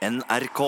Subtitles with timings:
[0.00, 0.60] NRK.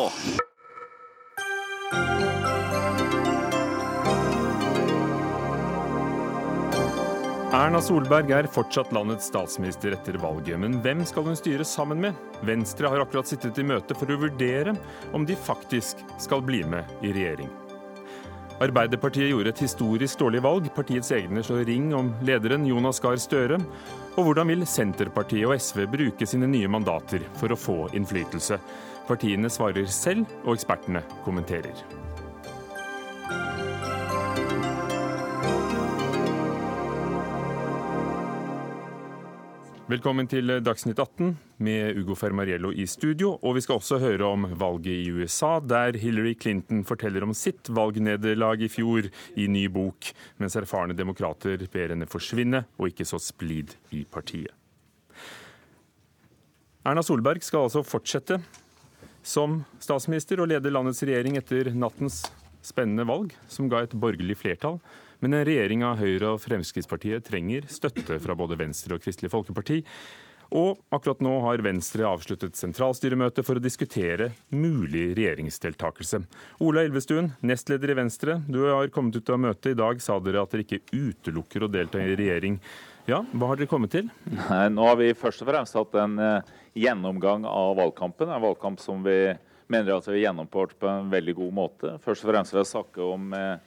[7.53, 12.21] Erna Solberg er fortsatt landets statsminister etter valget, men hvem skal hun styre sammen med?
[12.45, 14.77] Venstre har akkurat sittet i møte for å vurdere
[15.17, 17.49] om de faktisk skal bli med i regjering.
[18.63, 20.69] Arbeiderpartiet gjorde et historisk dårlig valg.
[20.77, 23.57] Partiets egne slår ring om lederen Jonas Gahr Støre.
[24.13, 28.61] Og hvordan vil Senterpartiet og SV bruke sine nye mandater for å få innflytelse?
[29.13, 31.75] Partiene svarer selv, og ekspertene kommenterer.
[39.91, 43.35] Velkommen til Dagsnytt 18 med Ugo Fermariello i studio.
[43.43, 47.69] Og vi skal også høre om valget i USA, der Hillary Clinton forteller om sitt
[47.69, 50.09] valgnederlag i fjor i ny bok,
[50.41, 54.57] mens erfarne demokrater ber henne forsvinne og ikke så splid i partiet.
[56.89, 58.41] Erna Solberg skal altså fortsette
[59.23, 62.25] som statsminister og leder landets regjering etter nattens
[62.63, 64.79] spennende valg, som ga et borgerlig flertall.
[65.23, 69.83] Men en regjering av Høyre og Fremskrittspartiet trenger støtte fra både Venstre og Kristelig Folkeparti.
[70.53, 76.21] Og akkurat nå har Venstre avsluttet sentralstyremøte for å diskutere mulig regjeringsdeltakelse.
[76.67, 78.37] Ola Elvestuen, nestleder i Venstre.
[78.45, 79.73] Du har kommet ut av møtet.
[79.73, 82.59] I dag sa dere at dere ikke utelukker å delta i regjering.
[83.09, 84.11] Ja, Hva har dere kommet til?
[84.29, 88.31] Nei, nå har vi først og fremst hatt en uh, gjennomgang av valgkampen.
[88.31, 89.35] En valgkamp som vi
[89.73, 91.95] mener at vi har gjennomført på en veldig god måte.
[92.05, 93.61] Først og fremst ved å snakke om uh,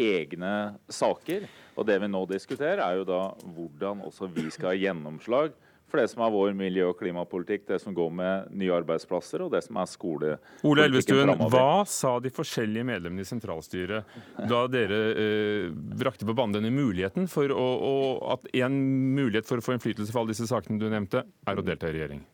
[0.00, 0.54] egne
[0.92, 1.48] saker.
[1.76, 3.22] Og det vi nå diskuterer, er jo da
[3.56, 5.54] hvordan også vi skal ha gjennomslag
[5.92, 9.52] for det som er vår miljø- og klimapolitikk, det som går med nye arbeidsplasser og
[9.52, 14.14] det som er skolepolitikken Ole Elvestuen, hva sa de forskjellige medlemmene i sentralstyret
[14.48, 15.66] da dere eh,
[16.00, 17.96] brakte på banen denne muligheten for å, å,
[18.32, 18.78] at en
[19.18, 21.98] mulighet for å få innflytelse for alle disse sakene du nevnte, er å delta i
[21.98, 22.24] regjering?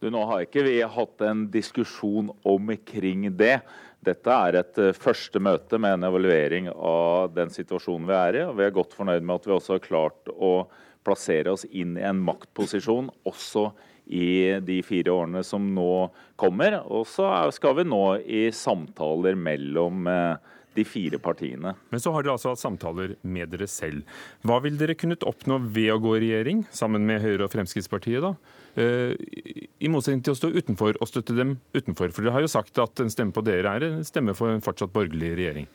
[0.00, 3.58] Du, Nå har ikke vi hatt en diskusjon omkring det.
[4.00, 8.44] Dette er et uh, første møte med en evaluering av den situasjonen vi er i.
[8.48, 10.54] og Vi er godt fornøyd med at vi også har klart å
[11.04, 13.66] plassere oss inn i en maktposisjon også
[14.08, 16.08] i de fire årene som nå
[16.40, 16.78] kommer.
[16.88, 21.74] Og så skal vi nå i samtaler mellom uh, de fire partiene.
[21.92, 24.08] Men så har dere altså hatt samtaler med dere selv.
[24.48, 28.24] Hva vil dere kunnet oppnå ved å gå i regjering sammen med Høyre og Fremskrittspartiet?
[28.24, 28.32] da?
[28.78, 29.14] Eh,
[29.82, 32.12] I motsetning til å stå utenfor og støtte dem utenfor.
[32.14, 34.62] For dere har jo sagt at en stemme på dere er en stemme for en
[34.64, 35.70] fortsatt borgerlig regjering.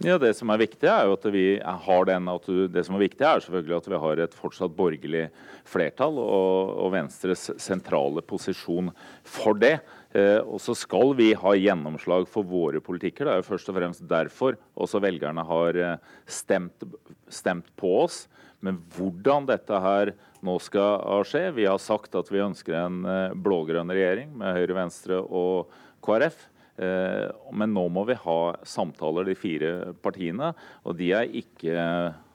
[0.00, 3.02] Ja, Det som er viktig er jo at vi har den, at det som er
[3.02, 5.26] viktig er selvfølgelig at vi har et fortsatt borgerlig
[5.68, 8.88] flertall og, og Venstres sentrale posisjon
[9.28, 9.74] for det.
[10.16, 13.28] Eh, og så skal vi ha gjennomslag for våre politikker.
[13.28, 16.88] Det er jo først og fremst derfor også velgerne har eh, stemt,
[17.28, 18.24] stemt på oss.
[18.64, 20.14] Men hvordan dette her
[20.46, 24.78] nå skal skje Vi har sagt at vi ønsker en eh, blå-grønn regjering med Høyre,
[24.78, 25.70] Venstre og
[26.04, 26.46] KrF.
[26.80, 30.52] Eh, men nå må vi ha samtaler, de fire partiene,
[30.84, 31.76] og de er ikke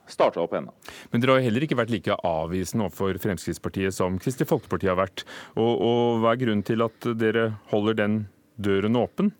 [0.06, 0.74] starta opp ennå.
[1.10, 5.26] Men dere har heller ikke vært like avvisende overfor Fremskrittspartiet som Kristelig Folkeparti har vært.
[5.58, 8.20] Og, og hva er grunnen til at dere holder den
[8.54, 9.32] døren åpen?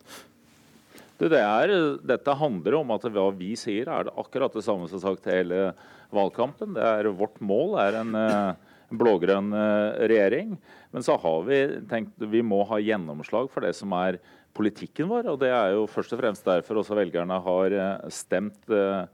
[1.16, 1.72] Det, det er,
[2.04, 5.70] dette handler om at hva vi sier er det akkurat det samme som sagt hele
[6.14, 6.74] valgkampen.
[6.76, 10.56] Det er Vårt mål er en blågrønn blå-grønn eh, regjering.
[10.94, 14.20] Men så har vi tenkt vi må ha gjennomslag for det som er
[14.56, 15.30] politikken vår.
[15.32, 19.06] Og det er jo først og fremst derfor også velgerne har eh, stemt eh,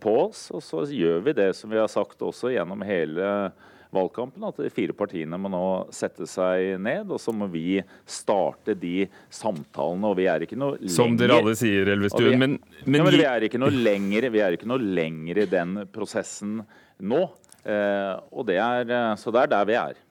[0.00, 0.48] på oss.
[0.54, 4.70] Og så gjør vi det som vi har sagt også gjennom hele valgkampen, at de
[4.74, 10.10] fire partiene må nå sette seg ned, og så må vi starte de samtalene.
[10.10, 10.96] og vi er ikke noe lenger...
[10.96, 12.38] Som dere alle sier, Elvestuen.
[12.38, 15.46] Men, men, ja, men, vi er ikke noe lenger, vi er ikke noe lenger i
[15.50, 16.58] den prosessen
[17.04, 17.22] nå.
[17.64, 20.02] Eh, og det er, så det er der vi er.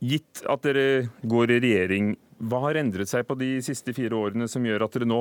[0.00, 4.46] Gitt at dere går i regjering, hva har endret seg på de siste fire årene
[4.48, 5.18] som gjør at dere nå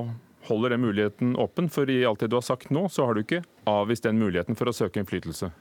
[0.47, 1.67] holder den muligheten åpen?
[1.71, 4.55] For i alt det du har sagt nå, så har du ikke avvist den muligheten
[4.55, 5.51] for å søke innflytelse.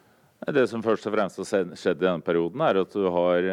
[0.46, 3.48] Det som først og fremst har skjedd i denne perioden, er at du har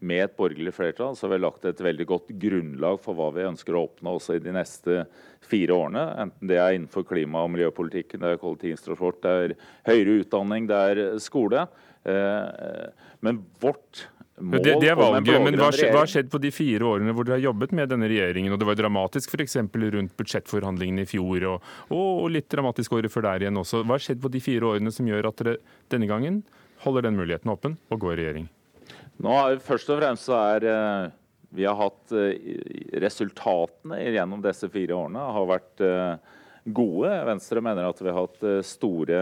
[0.00, 3.44] med et borgerlig flertall så har vi lagt et veldig godt grunnlag for hva vi
[3.44, 5.02] ønsker å oppnå også i de neste
[5.44, 6.06] fire årene.
[6.24, 9.54] Enten det er innenfor klima- og miljøpolitikken, det er kollektivtransport, det er
[9.90, 11.66] høyere utdanning, det er skole.
[12.04, 12.88] Eh,
[13.20, 14.06] men vårt
[14.40, 17.36] mål det, det er valget, men hva har skjedd på de fire årene hvor dere
[17.36, 18.54] har jobbet med denne regjeringen?
[18.54, 19.58] og Det var dramatisk f.eks.
[19.60, 23.82] rundt budsjettforhandlingene i fjor, og, og, litt dramatisk året før der igjen også.
[23.84, 25.58] Hva har skjedd på de fire årene som gjør at dere
[25.92, 26.42] denne gangen
[26.86, 28.50] holder den muligheten åpen og går i regjering?
[29.20, 31.08] Nå Først og fremst så er eh,
[31.52, 32.36] vi har hatt eh,
[33.02, 36.36] Resultatene gjennom disse fire årene har vært eh,
[36.72, 37.12] gode.
[37.28, 39.20] Venstre mener at vi har hatt store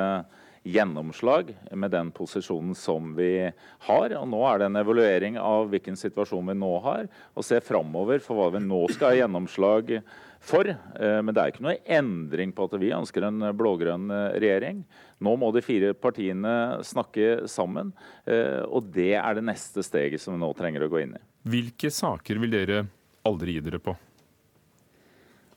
[0.69, 3.49] gjennomslag med den posisjonen som vi
[3.87, 4.15] har.
[4.21, 8.23] Og nå er det en evaluering av hvilken situasjon vi nå har, og se framover
[8.25, 9.95] for hva vi nå skal ha gjennomslag
[10.45, 10.69] for.
[10.69, 14.85] Eh, men det er ikke noe endring på at vi ønsker en blå-grønn regjering.
[15.25, 17.95] Nå må de fire partiene snakke sammen,
[18.27, 21.25] eh, og det er det neste steget som vi nå trenger å gå inn i.
[21.49, 22.85] Hvilke saker vil dere
[23.29, 23.97] aldri gi dere på?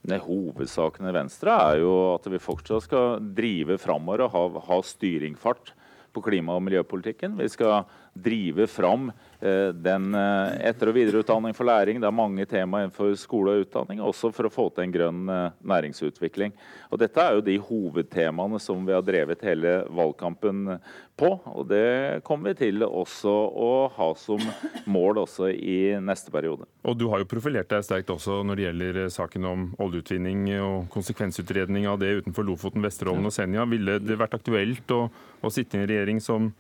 [0.02, 4.80] Det hovedsaken i Venstre er jo at vi fortsatt skal drive framover og ha, ha
[4.86, 5.76] styringfart
[6.12, 7.38] på klima- og miljøpolitikken.
[7.38, 12.02] Vi skal drive fram eh, den eh, etter- og videreutdanning for læring.
[12.02, 15.32] Det er mange tema innenfor skole og utdanning, også for å få til en grønn
[15.32, 16.54] eh, næringsutvikling.
[16.92, 20.76] Og dette er jo de hovedtemaene som vi har drevet hele valgkampen
[21.20, 21.30] på.
[21.54, 24.44] Og det kommer vi til også å ha som
[24.92, 26.68] mål også i neste periode.
[26.84, 30.92] Og du har jo profilert deg sterkt også når det gjelder saken om oljeutvinning og
[30.92, 33.66] konsekvensutredning av det utenfor Lofoten, Vesterålen og Senja.
[33.70, 35.06] Ville det vært aktuelt å,
[35.40, 36.52] å sitte i en regjering som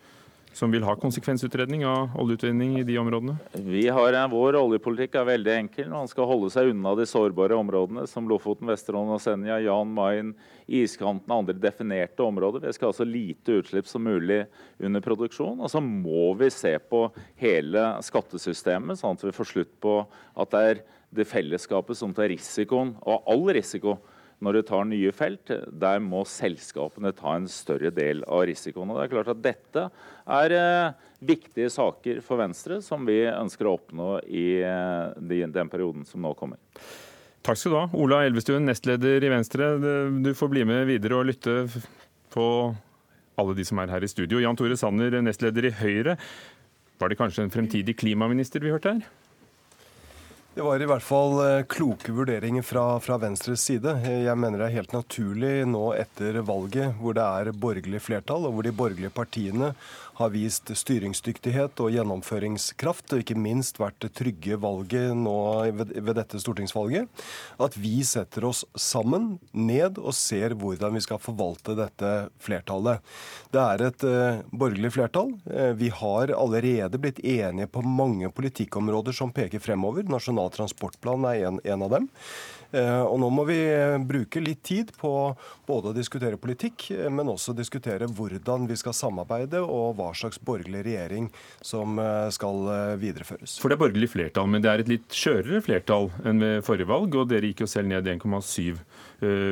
[0.54, 3.38] som vil ha konsekvensutredning av oljeutvinning i de områdene?
[3.54, 5.90] Vi har, Vår oljepolitikk er veldig enkel.
[5.92, 10.34] Man skal holde seg unna de sårbare områdene som Lofoten, Vesterålen og Senja, Jan Mayen,
[10.68, 12.66] iskanten og andre definerte områder.
[12.68, 14.44] Vi skal ha så lite utslipp som mulig
[14.80, 15.60] under produksjon.
[15.60, 17.06] Og så må vi se på
[17.42, 20.02] hele skattesystemet, sånn at vi får slutt på
[20.36, 23.98] at det er det fellesskapet som tar risikoen, og all risiko
[24.42, 28.90] når du tar nye felt, der må selskapene ta en større del av risikoen.
[28.90, 29.86] Og det er klart at Dette
[30.40, 36.08] er eh, viktige saker for Venstre, som vi ønsker å oppnå i eh, den perioden
[36.10, 36.58] som nå kommer.
[37.46, 37.86] Takk skal du ha.
[37.98, 39.74] Ola Elvestuen, nestleder i Venstre.
[40.22, 41.64] Du får bli med videre og lytte
[42.34, 42.46] på
[43.42, 44.42] alle de som er her i studio.
[44.42, 46.18] Jan Tore Sanner, nestleder i Høyre.
[47.02, 49.21] Var det kanskje en fremtidig klimaminister vi hørte her?
[50.52, 53.94] Det var i hvert fall eh, kloke vurderinger fra, fra, Venstres side.
[54.04, 58.58] Jeg mener det er helt naturlig nå etter valget, hvor det er borgerlig flertall, og
[58.58, 59.70] hvor de borgerlige partiene
[60.22, 65.36] har vist styringsdyktighet og gjennomføringskraft, og ikke minst vært det trygge valget nå
[65.78, 67.10] ved, dette stortingsvalget,
[67.62, 73.04] at vi setter oss sammen ned og ser hvordan vi skal forvalte dette flertallet.
[73.52, 75.34] Det er et uh, borgerlig flertall.
[75.50, 80.08] Uh, vi har allerede blitt enige på mange politikkområder som peker fremover.
[80.08, 82.10] Nasjonal transportplan er en av dem.
[82.72, 85.12] Eh, og nå må vi eh, bruke litt tid på
[85.68, 90.40] både å diskutere politikk, eh, men også diskutere hvordan vi skal samarbeide og hva slags
[90.40, 91.28] borgerlig regjering
[91.66, 92.00] som
[92.34, 92.68] skal
[93.02, 93.58] videreføres.
[93.62, 96.90] For det er borgerlig flertall, men det er et litt skjørere flertall enn ved forrige
[96.90, 97.16] valg.
[97.20, 98.80] Og dere gikk jo selv ned 1,7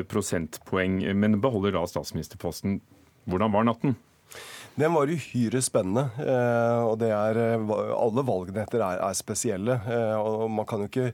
[0.10, 2.80] prosentpoeng, men beholder da statsministerposten.
[3.30, 3.98] Hvordan var natten?
[4.80, 6.08] Den var uhyre spennende.
[6.88, 9.80] og det er, Alle valgnetter er, er spesielle.
[10.22, 11.12] og Man kan jo ikke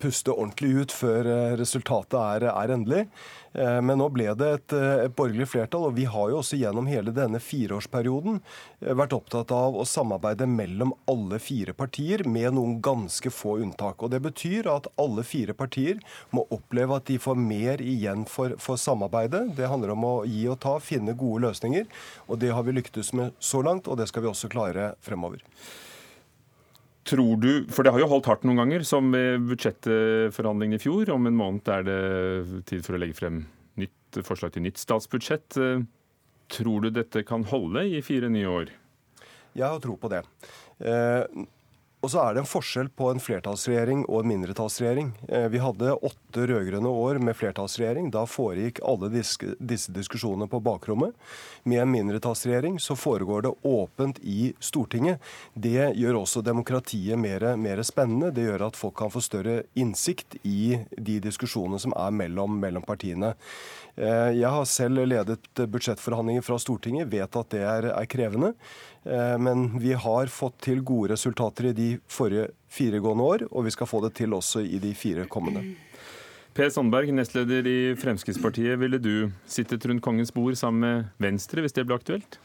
[0.00, 3.04] puste ordentlig ut før eh, resultatet er, er endelig.
[3.52, 6.88] Eh, men nå ble det et, et, borgerlig flertall, og vi har jo også gjennom
[6.90, 8.40] hele denne fireårsperioden
[8.98, 14.02] vært opptatt av å samarbeide mellom alle fire partier, med noen ganske få unntak.
[14.02, 16.00] Og Det betyr at alle fire partier
[16.34, 19.48] må oppleve at de får mer igjen for, for samarbeidet.
[19.58, 21.86] Det handler om å gi og ta, finne gode løsninger.
[22.28, 25.44] Og det har vi lyktes med så langt, og det skal vi også klare fremover.
[27.08, 31.10] Tror du, for det har jo holdt hardt noen ganger, som ved budsjettforhandlingene i fjor.
[31.14, 32.00] Om en måned er det
[32.68, 33.40] tid for å legge frem
[33.80, 35.56] nytt forslag til nytt statsbudsjett.
[36.50, 38.74] Tror du dette kan holde i fire nye år?
[39.56, 40.22] Jeg har tro på det.
[40.78, 41.24] Eh,
[42.00, 45.10] og så er det en forskjell på en flertallsregjering og en mindretallsregjering.
[45.28, 48.08] Eh, vi hadde åtte rød-grønne år med flertallsregjering.
[48.14, 49.52] Da foregikk alle disse,
[49.92, 51.12] diskusjonene på bakrommet.
[51.68, 55.20] Med en mindretallsregjering så foregår det åpent i Stortinget.
[55.52, 58.32] Det gjør også demokratiet mer, mer spennende.
[58.32, 62.86] Det gjør at folk kan få større innsikt i de diskusjonene som er mellom, mellom
[62.86, 63.34] partiene.
[64.00, 68.54] Eh, jeg har selv ledet budsjettforhandlinger fra Stortinget, vet at det er, er krevende.
[69.04, 73.72] Eh, men vi har fått til gode resultater i de forrige firegående år, og vi
[73.74, 75.64] skal få det til også i de fire kommende.
[76.54, 78.76] Per Sandberg, nestleder i Fremskrittspartiet.
[78.80, 82.40] Ville du sittet rundt kongens bord sammen med Venstre hvis det ble aktuelt?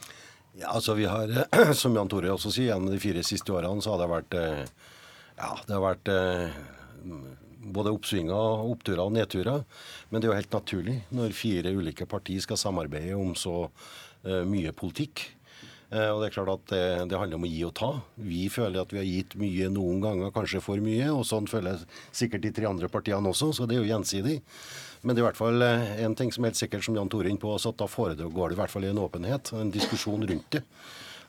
[0.55, 1.33] Ja, altså vi har,
[1.81, 4.61] Som Jan Tore også sier, gjennom de fire siste årene så har det vært eh,
[5.35, 6.59] ja, det har vært eh,
[7.75, 9.65] både oppsvinger, oppturer og nedturer.
[10.07, 13.65] Men det er jo helt naturlig når fire ulike partier skal samarbeide om så
[14.25, 15.21] mye politikk.
[15.91, 17.91] Eh, og Det er klart at det, det, handler om å gi og ta.
[18.17, 21.11] Vi føler at vi har gitt mye noen ganger, kanskje for mye.
[21.13, 21.83] og Sånn føler
[22.15, 24.39] sikkert de tre andre partiene også, så det er jo gjensidig.
[25.05, 27.11] Men det er i hvert fall eh, en ting som er helt sikkert, som Jan
[27.11, 30.25] Tore er inne på, at da foregår det i hvert fall en åpenhet, en diskusjon
[30.25, 30.63] rundt det.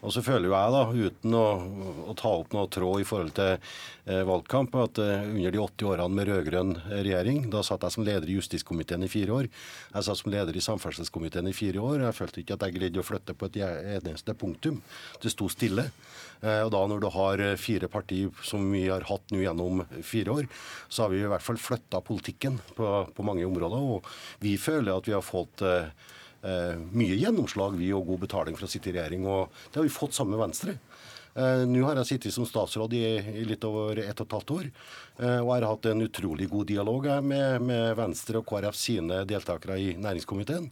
[0.04, 1.44] Og så føler jo jeg, da, uten å,
[2.10, 5.90] å ta opp noe tråd i forhold til eh, valgkamp, at eh, under de 80
[5.92, 9.50] årene med rød-grønn regjering, da satt jeg som leder i justiskomiteen i fire år.
[9.94, 12.06] Jeg satt som leder i samferdselskomiteen i fire år.
[12.08, 14.82] Jeg følte ikke at jeg greide å flytte på et eneste punktum.
[15.22, 15.88] Det sto stille.
[16.44, 19.84] Eh, og da når du har eh, fire partier som vi har hatt nå gjennom
[20.04, 20.50] fire år,
[20.88, 23.88] så har vi i hvert fall flytta politikken på, på, mange områder.
[23.96, 24.06] Og
[24.42, 25.88] vi føler at vi har fått eh,
[26.46, 29.26] Eh, mye gjennomslag, vi, og god betaling for å sitte i regjering.
[29.26, 30.76] Og det har vi fått sammen med Venstre.
[31.36, 33.02] Eh, nå har jeg sittet som statsråd i,
[33.42, 34.68] i litt over ett og et halvt år.
[35.18, 39.24] Eh, og jeg har hatt en utrolig god dialog med, med Venstre og KrF sine
[39.28, 40.70] deltakere i næringskomiteen.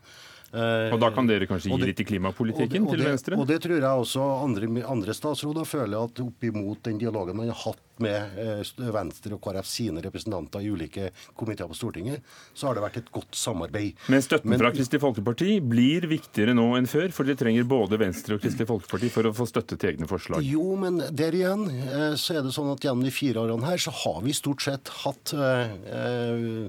[0.54, 3.38] Og da kan dere kanskje gi det, litt i klimapolitikken og det, og til Venstre?
[3.43, 7.59] Og det tror jeg også andre, andre statsråder føler at oppimot den dialogen man har
[7.59, 12.25] hatt med eh, Venstre og KrF sine representanter i ulike komiteer på Stortinget,
[12.55, 14.01] så har det vært et godt samarbeid.
[14.11, 17.11] Men støtten Men, fra Kristelig Folkeparti blir viktigere nå enn før?
[17.15, 20.45] For de trenger både Venstre og Kristelig Folkeparti for å få støtte til egne forslag?
[20.47, 23.81] Jo, men der igjen eh, så er det sånn at gjennom de fire årene her
[23.83, 26.67] så har vi stort sett hatt eh,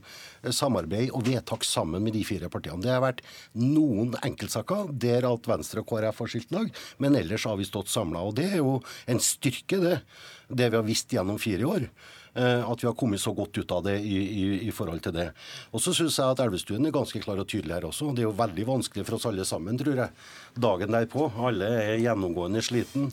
[0.53, 2.83] samarbeid og vedtak sammen med de fire partiene.
[2.83, 3.23] Det har vært
[3.57, 6.69] noen enkeltsaker der alt Venstre og KrF har skilt lag,
[7.01, 8.21] men ellers har vi stått samla.
[8.25, 8.79] Og det er jo
[9.09, 9.99] en styrke, det
[10.49, 11.89] det vi har visst gjennom fire år.
[12.35, 15.13] Eh, at vi har kommet så godt ut av det i, i, i forhold til
[15.15, 15.29] det.
[15.71, 18.09] Og så syns jeg at Elvestuen er ganske klar og tydelig her også.
[18.11, 20.25] Det er jo veldig vanskelig for oss alle sammen, tror jeg.
[20.65, 21.29] Dagen derpå.
[21.47, 23.07] Alle er gjennomgående sliten.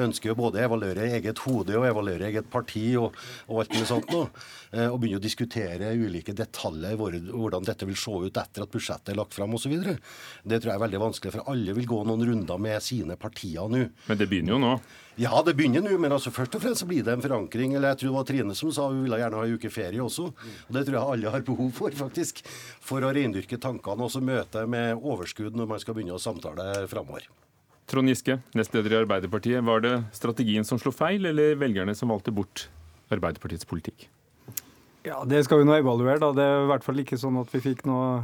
[0.00, 3.12] Ønsker jo både å evaluere eget hode og evaluere eget parti og,
[3.50, 4.32] og alt mulig sånt noe.
[4.72, 9.12] Eh, og begynne å diskutere ulike detaljer, hvordan dette vil se ut etter at budsjettet
[9.12, 9.76] er lagt fram osv.
[9.76, 13.68] Det tror jeg er veldig vanskelig, for alle vil gå noen runder med sine partier
[13.68, 13.84] nå.
[14.08, 14.76] Men det begynner jo nå?
[15.20, 17.74] Ja, det begynner nå, men altså først og fremst så blir det en forankring.
[17.76, 20.00] Eller jeg tror det var Trine som sa hun ville gjerne ha en uke ferie
[20.00, 20.30] også.
[20.32, 22.40] Og Det tror jeg alle har behov for, faktisk.
[22.80, 26.86] For å reindyrke tankene og så møte med overskudd når man skal begynne å samtale
[26.88, 27.28] framover.
[27.92, 29.60] Trond Giske, nestleder i Arbeiderpartiet.
[29.66, 32.68] Var det strategien som slo feil, eller velgerne som valgte bort
[33.12, 34.06] Arbeiderpartiets politikk?
[35.04, 36.20] Ja, Det skal vi nå evaluere.
[36.22, 36.32] da.
[36.32, 38.22] Det er i hvert fall ikke sånn at vi fikk noe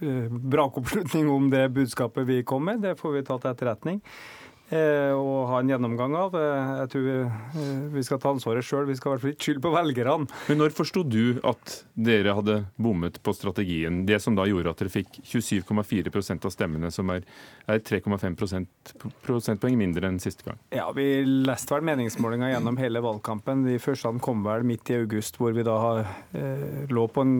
[0.00, 2.82] eh, brakoppslutning om det budskapet vi kom med.
[2.82, 4.00] Det får vi ta til etterretning.
[4.66, 6.32] Eh, og ha en gjennomgang av.
[6.34, 7.34] Jeg tror eh,
[7.94, 8.88] vi skal ta ansvaret sjøl.
[8.88, 10.26] Vi skal i hvert fall ikke skylde på velgerne.
[10.50, 14.02] Men når forsto du at dere hadde bommet på strategien?
[14.08, 17.22] Det som da gjorde at dere fikk 27,4% av stemmene, som er,
[17.70, 18.34] er 3,5
[19.22, 20.58] prosentpoeng mindre enn siste gang?
[20.74, 21.06] Ja, Vi
[21.46, 23.62] leste vel meningsmålinga gjennom hele valgkampen.
[23.68, 25.78] De første kom vel midt i august, hvor vi da
[26.34, 27.36] eh, lå på en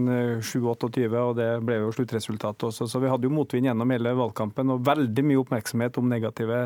[0.46, 2.86] 7-28, eh, og det ble jo sluttresultatet også.
[2.86, 6.62] Så vi hadde jo motvind gjennom hele valgkampen, og veldig mye oppmerksomhet om negative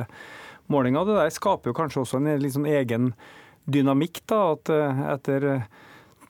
[0.71, 1.05] målinga.
[1.05, 3.13] Det der skaper jo kanskje også en sånn egen
[3.71, 4.23] dynamikk.
[4.27, 5.47] da, at eh, Etter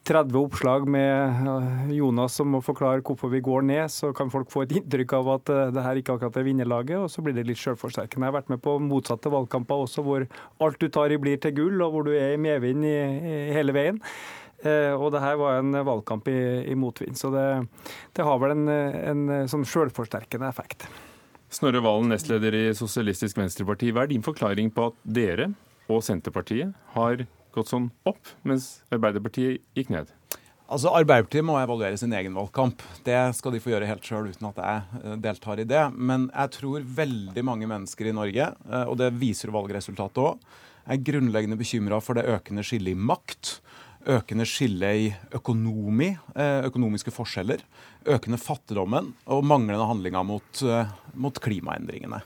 [0.08, 4.32] 30 eh, oppslag med eh, Jonas som må forklare hvorfor vi går ned, så kan
[4.32, 7.36] folk få et inntrykk av at det her ikke akkurat er vinnerlaget, og så blir
[7.36, 8.26] det litt selvforsterkende.
[8.26, 10.26] Jeg har vært med på motsatte valgkamper også, hvor
[10.60, 14.00] alt du tar i blir til gull, og hvor du er i medvind hele veien.
[14.60, 17.46] Og det her var en valgkamp i, i motvind, så det,
[18.16, 20.84] det har vel en, en sånn selvforsterkende effekt.
[21.50, 23.88] Snorre Valen, nestleder i Sosialistisk Venstreparti.
[23.90, 25.48] Hva er din forklaring på at dere
[25.90, 30.12] og Senterpartiet har gått sånn opp, mens Arbeiderpartiet gikk ned?
[30.70, 32.84] Altså, Arbeiderpartiet må evaluere sin egen valgkamp.
[33.02, 35.82] Det skal de få gjøre helt sjøl uten at jeg eh, deltar i det.
[35.98, 40.38] Men jeg tror veldig mange mennesker i Norge, eh, og det viser valgresultatet òg,
[40.86, 43.56] er grunnleggende bekymra for det økende skillet i makt
[44.08, 47.60] økende skille i økonomi, eh, økonomiske forskjeller,
[48.06, 52.22] økende fattigdommen og manglende handlinger mot, eh, mot klimaendringene.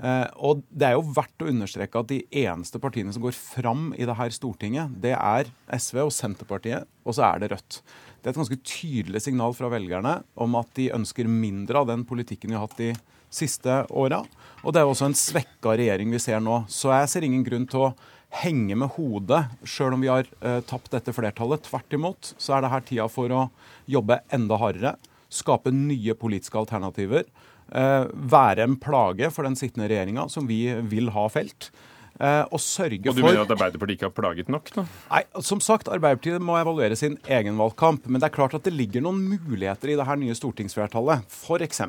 [0.00, 3.92] Eh, og Det er jo verdt å understreke at de eneste partiene som går fram
[3.98, 7.82] i det her Stortinget, det er SV og Senterpartiet, og så er det Rødt.
[8.22, 12.04] Det er et ganske tydelig signal fra velgerne om at de ønsker mindre av den
[12.04, 12.94] politikken vi har hatt de
[13.30, 14.24] siste åra.
[14.64, 16.64] Og det er også en svekka regjering vi ser nå.
[16.68, 17.94] Så jeg ser ingen grunn til å
[18.42, 21.64] henge med hodet sjøl om vi har uh, tapt dette flertallet.
[21.68, 23.44] Tvert imot så er det her tida for å
[23.88, 24.96] jobbe enda hardere,
[25.32, 27.28] skape nye politiske alternativer.
[27.68, 31.70] Uh, være en plage for den sittende regjeringa, som vi vil ha felt.
[32.18, 33.12] Uh, og sørge for...
[33.12, 34.72] Og Du mener at Arbeiderpartiet ikke har plaget nok?
[34.74, 34.84] da?
[35.12, 38.08] Nei, som sagt, Arbeiderpartiet må evaluere sin egen valgkamp.
[38.10, 41.28] Men det er klart at det ligger noen muligheter i det her nye stortingsflertallet.
[41.30, 41.84] F.eks.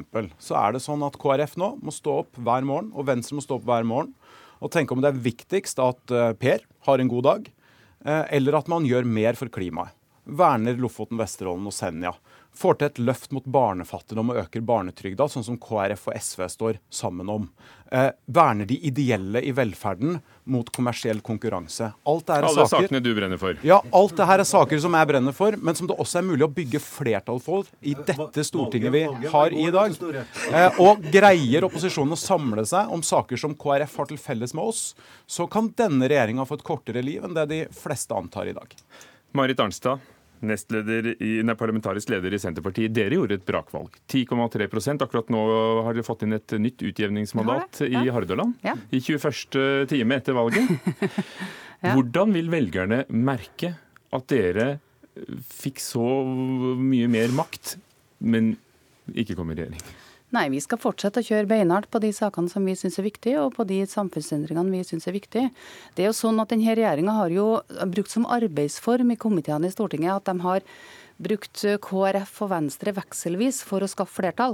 [0.45, 3.45] så er det sånn at KrF nå må stå opp hver morgen, og Venstre må
[3.45, 4.13] stå opp hver morgen
[4.59, 7.47] og tenke om det er viktigst at eh, Per har en god dag,
[8.05, 9.95] eh, eller at man gjør mer for klimaet.
[10.29, 12.11] verner Lofoten, Vesterålen og Senja
[12.55, 16.79] får til et løft mot barnefattigdom og øker barnetrygda, sånn som KrF og SV står
[16.93, 17.47] sammen om.
[17.91, 21.91] Eh, verner de ideelle i velferden mot kommersiell konkurranse.
[22.09, 23.57] Alt er Alle saker, sakene du brenner for?
[23.65, 26.27] Ja, alt det her er saker som jeg brenner for, men som det også er
[26.27, 29.03] mulig å bygge flertall for i dette Stortinget vi
[29.33, 29.95] har i dag.
[30.51, 34.69] Eh, og greier opposisjonen å samle seg om saker som KrF har til felles med
[34.73, 34.83] oss,
[35.25, 38.73] så kan denne regjeringa få et kortere liv enn det de fleste antar i dag.
[39.37, 40.01] Marit Arnstad,
[40.45, 42.93] nestleder i, nei, parlamentarisk leder i Senterpartiet.
[42.95, 43.95] Dere gjorde et brakvalg.
[44.11, 45.43] 10,3% Akkurat nå
[45.85, 48.03] har dere fått inn et nytt utjevningsmandat ja.
[48.03, 48.57] i Hardaland.
[48.65, 48.75] Ja.
[48.91, 49.59] I 21.
[49.91, 50.69] time etter valget.
[51.83, 51.93] ja.
[51.93, 53.75] Hvordan vil velgerne merke
[54.15, 54.69] at dere
[55.59, 56.05] fikk så
[56.79, 57.77] mye mer makt,
[58.23, 58.53] men
[59.13, 59.83] ikke kom i regjering?
[60.29, 63.41] Nei, vi skal fortsette å kjøre beinhardt på de sakene som vi syns er viktige,
[63.41, 65.49] og på de samfunnsendringene vi syns er viktige.
[65.97, 67.47] Det er jo sånn at denne regjeringa har jo
[67.89, 70.67] brukt som arbeidsform i komiteene i Stortinget at de har
[71.19, 74.53] brukt KrF og Venstre vekselvis for å skaffe flertall.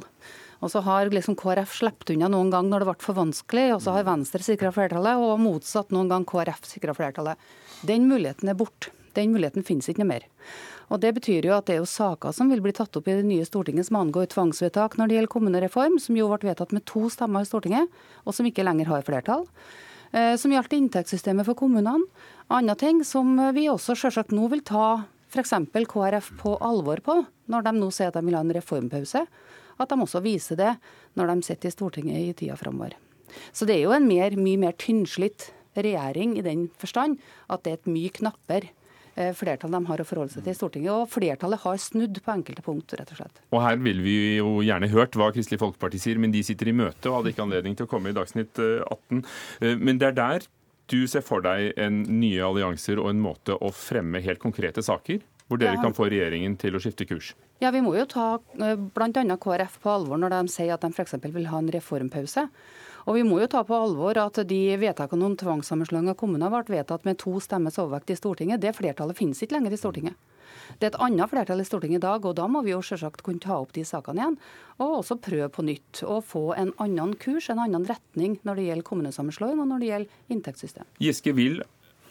[0.64, 3.84] Og så har liksom KrF sluppet unna noen gang når det ble for vanskelig, og
[3.84, 7.36] så har Venstre sikra flertallet, og motsatt noen gang KrF sikra flertallet.
[7.84, 8.96] Den muligheten er borte.
[9.16, 10.26] Den muligheten finnes ikke noe mer.
[10.94, 13.18] Og Det betyr jo at det er jo saker som vil bli tatt opp i
[13.18, 16.86] det nye Stortinget som angår tvangsvedtak når det gjelder kommunereform, som jo ble vedtatt med
[16.86, 17.90] to stemmer i Stortinget,
[18.26, 19.48] og som ikke lenger har flertall.
[20.14, 22.06] Eh, som gjaldt inntektssystemet for kommunene.
[22.54, 25.56] Andre ting som vi også selvsagt nå vil ta f.eks.
[25.90, 27.18] KrF på alvor på,
[27.52, 29.26] når de nå sier at de vil ha en reformpause.
[29.76, 30.78] At de også viser det
[31.20, 32.96] når de sitter i Stortinget i tida framover.
[33.52, 37.18] Så det er jo en mer, mye mer tynnslitt regjering i den forstand
[37.52, 38.72] at det er et mye knappere
[39.16, 40.92] Eh, flertall de har å forholde seg til i Stortinget.
[40.92, 43.40] Og flertallet har snudd på enkelte punkt, rett og slett.
[43.56, 46.76] Og her vil vi jo gjerne hørt hva Kristelig Folkeparti sier, men de sitter i
[46.76, 49.22] møte og hadde ikke anledning til å komme i Dagsnytt 18.
[49.22, 50.50] Eh, eh, men det er der
[50.92, 55.24] du ser for deg en nye allianser og en måte å fremme helt konkrete saker?
[55.46, 57.36] Hvor dere kan få regjeringen til å skifte kurs?
[57.62, 59.38] Ja, Vi må jo ta bl.a.
[59.38, 61.16] KrF på alvor når de sier at de f.eks.
[61.22, 62.48] vil ha en reformpause.
[63.06, 66.80] Og vi må jo ta på alvor at de vedtakene om tvangssammenslåing av kommuner ble
[66.80, 68.64] vedtatt med to stemmes overvekt i Stortinget.
[68.64, 70.18] Det flertallet finnes ikke lenger i Stortinget.
[70.80, 73.22] Det er et annet flertall i Stortinget i dag, og da må vi jo selvsagt
[73.26, 74.40] kunne ta opp de sakene igjen.
[74.82, 78.68] Og også prøve på nytt å få en annen kurs, en annen retning når det
[78.72, 80.90] gjelder kommunesammenslåing og når det gjelder inntektssystem.
[81.04, 81.62] Giske vil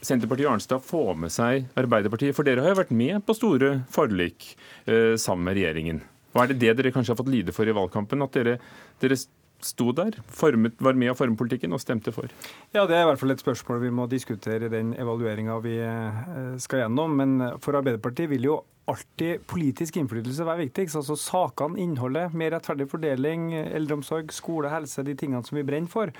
[0.04, 3.78] Senterpartiet og Arnstad få med seg Arbeiderpartiet, for dere har jo vært med på store
[3.92, 4.52] forlik
[4.84, 6.02] eh, sammen med regjeringen.
[6.34, 8.22] Hva er det det dere kanskje har fått lide for i valgkampen?
[8.24, 8.58] At dere,
[9.02, 9.18] dere
[9.64, 12.30] sto der, formet, var med å forme politikken og stemte for?
[12.74, 15.78] Ja, Det er i hvert fall et spørsmål vi må diskutere i den evalueringa vi
[15.80, 17.18] eh, skal gjennom.
[17.20, 20.98] Men for Arbeiderpartiet vil jo alltid politisk innflytelse være viktigst.
[21.00, 26.12] Altså Sakene, innholdet, mer rettferdig fordeling, eldreomsorg, skole, helse, de tingene som vi brenner for.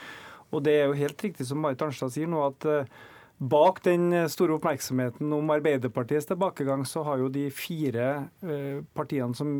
[0.55, 3.03] Og det er jo helt riktig som Marit Arnstad sier nå, at eh,
[3.35, 9.51] Bak den store oppmerksomheten om Arbeiderpartiets tilbakegang, så har jo de fire eh, partiene som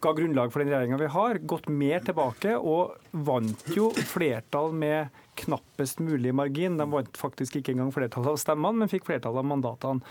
[0.00, 5.22] ga grunnlag for den regjeringa vi har, gått mer tilbake og vant jo flertall med
[5.40, 6.78] knappest mulig margin.
[6.80, 10.04] De vant faktisk ikke engang flertallet av stemmene, men fikk flertall av mandatene.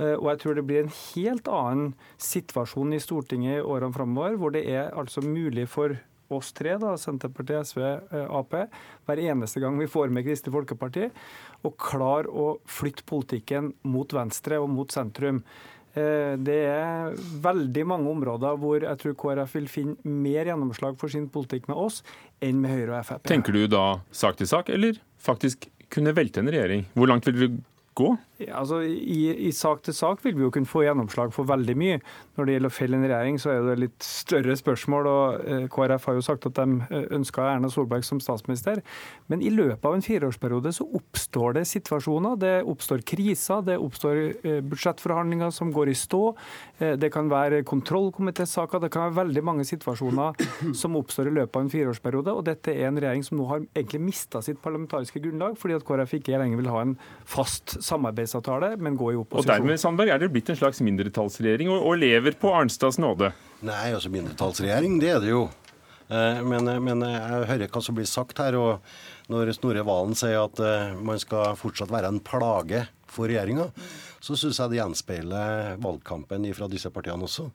[0.00, 1.90] Eh, og jeg tror det blir en helt annen
[2.22, 5.98] situasjon i Stortinget i årene framover, hvor det er altså mulig for
[6.30, 7.82] oss tre, da, Senterpartiet, SV,
[8.14, 8.54] eh, Ap,
[9.06, 11.10] hver eneste gang vi får med Kristelig Folkeparti,
[11.66, 15.42] å klare å flytte politikken mot venstre og mot sentrum.
[15.98, 21.10] Eh, det er veldig mange områder hvor jeg tror KrF vil finne mer gjennomslag for
[21.10, 22.00] sin politikk med oss
[22.44, 23.26] enn med Høyre og Frp.
[23.30, 26.86] Tenker du da sak til sak, eller faktisk kunne velte en regjering?
[26.94, 27.58] Hvor langt vil du
[27.98, 28.12] gå?
[28.48, 31.98] Altså, i, i, sak til sak vil vi jo kunne få gjennomslag for veldig mye.
[32.38, 35.08] Når det gjelder å felle en regjering, så er det litt større spørsmål.
[35.10, 38.80] og eh, KrF har jo sagt at de ønska ønsker Erna Solberg som statsminister.
[39.28, 42.38] Men i løpet av en fireårsperiode så oppstår det situasjoner.
[42.40, 46.22] Det oppstår kriser, det oppstår eh, budsjettforhandlinger som går i stå.
[46.80, 50.38] Det kan være kontrollkomitésaker, det kan være veldig mange situasjoner
[50.80, 52.32] som oppstår i løpet av en fireårsperiode.
[52.32, 55.84] Og dette er en regjering som nå har egentlig mista sitt parlamentariske grunnlag, fordi at
[55.86, 56.96] KrF ikke lenger vil ha en
[57.28, 57.76] fast
[58.30, 59.50] samarbeidsavtale, men går i opposisjon.
[59.50, 63.32] Og dermed Sandberg, er det blitt en slags mindretallsregjering og, og lever på Arnstads nåde?
[63.66, 65.48] Nei, altså mindretallsregjering, det er det jo.
[66.10, 68.56] Eh, men, men, jeg hører hva som blir sagt her.
[68.58, 73.70] og Når Snorre Valen sier at eh, man skal fortsatt være en plage for regjeringa,
[74.22, 77.48] så syns jeg det gjenspeiler valgkampen fra disse partiene også.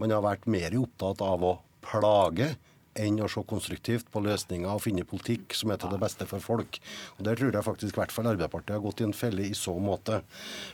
[0.00, 2.54] Man har vært mer opptatt av å plage
[2.98, 6.44] enn å se konstruktivt på løsninger og finne politikk som er til det beste for
[6.44, 6.78] folk.
[7.16, 9.54] Og Der tror jeg faktisk i hvert fall Arbeiderpartiet har gått i en felle i
[9.56, 10.22] så måte.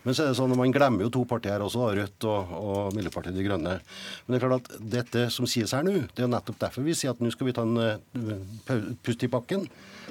[0.05, 2.97] Men så er det sånn at man glemmer jo to partier også, Rødt og, og
[2.99, 3.79] Miljøpartiet De Grønne.
[4.27, 6.97] Men det er klart at dette som sies her nå, det er nettopp derfor vi
[6.99, 9.69] sier at nå skal vi ta en uh, pust i pakken,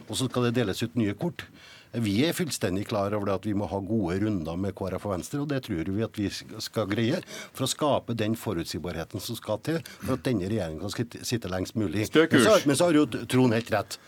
[0.07, 1.47] og så skal det deles ut nye kort.
[1.93, 5.41] Vi er fullstendig klar over at vi må ha gode runder med KrF og Venstre,
[5.43, 9.61] og det tror vi at vi skal greie for å skape den forutsigbarheten som skal
[9.65, 12.09] til for at denne regjeringa skal sitte lengst mulig.
[12.11, 13.99] Men så, men så har jo Trond helt rett.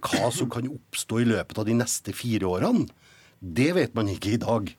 [0.00, 2.88] Hva som kan oppstå i løpet av de neste fire årene,
[3.38, 4.72] det vet man ikke i dag.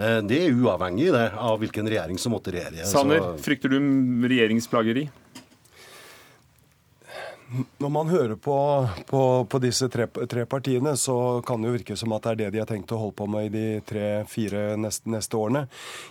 [0.00, 2.88] Eh, det er uavhengig det, av hvilken regjering som måtte regjere.
[2.88, 3.78] Sanner, frykter du
[4.30, 5.10] regjeringsplageri?
[7.50, 8.54] Når man hører på,
[9.06, 12.38] på, på disse tre, tre, partiene, så kan det jo virke som at det er
[12.38, 15.64] det de har tenkt å holde på med i de tre-fire neste, neste, årene.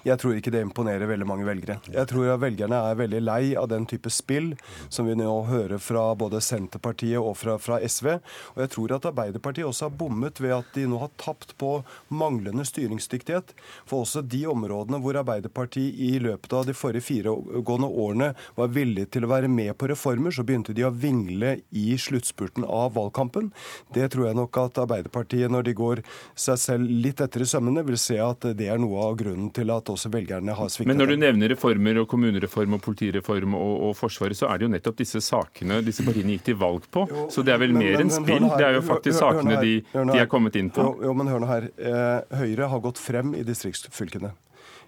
[0.03, 1.77] Jeg tror ikke det imponerer veldig mange velgere.
[1.93, 4.51] Jeg tror at velgerne er veldig lei av den type spill
[4.91, 8.11] som vi nå hører fra både Senterpartiet og fra, fra SV.
[8.57, 11.71] Og jeg tror at Arbeiderpartiet også har bommet ved at de nå har tapt på
[12.11, 13.55] manglende styringsdyktighet.
[13.87, 19.13] For også de områdene hvor Arbeiderpartiet i løpet av de forrige firegående årene var villige
[19.15, 22.93] til å være med på reformer, så begynte de å vingle mangle i sluttspurten av
[22.93, 23.51] valgkampen.
[23.93, 26.01] Det tror jeg nok at Arbeiderpartiet, når de går
[26.35, 29.69] seg selv litt etter i sømmene, vil se at det er noe av grunnen til
[29.71, 30.89] at også velgerne har sviktet.
[30.89, 34.67] Men når du nevner reformer og kommunereform og politireform og, og Forsvaret, så er det
[34.67, 37.05] jo nettopp disse sakene disse partiene gikk til valg på.
[37.09, 38.49] Jo, så det er vel men, mer enn spill?
[38.55, 40.85] Det er jo faktisk sakene de, de, er kommet inn på.
[40.85, 41.71] Jo, jo men hør nå her.
[41.77, 44.33] Eh, Høyre har gått frem i distriktsfylkene.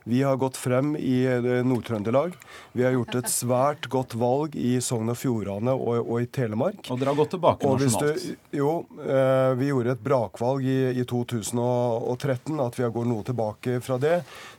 [0.03, 2.33] Vi har gått frem i eh, Nord-Trøndelag.
[2.71, 6.87] Vi har gjort et svært godt valg i Sogn og Fjordane og, og, i Telemark.
[6.89, 8.23] Og dere har gått tilbake nasjonalt?
[8.25, 8.71] Du, jo,
[9.05, 12.57] eh, vi gjorde et brakvalg i, i 2013.
[12.65, 14.15] At vi går noe tilbake fra det,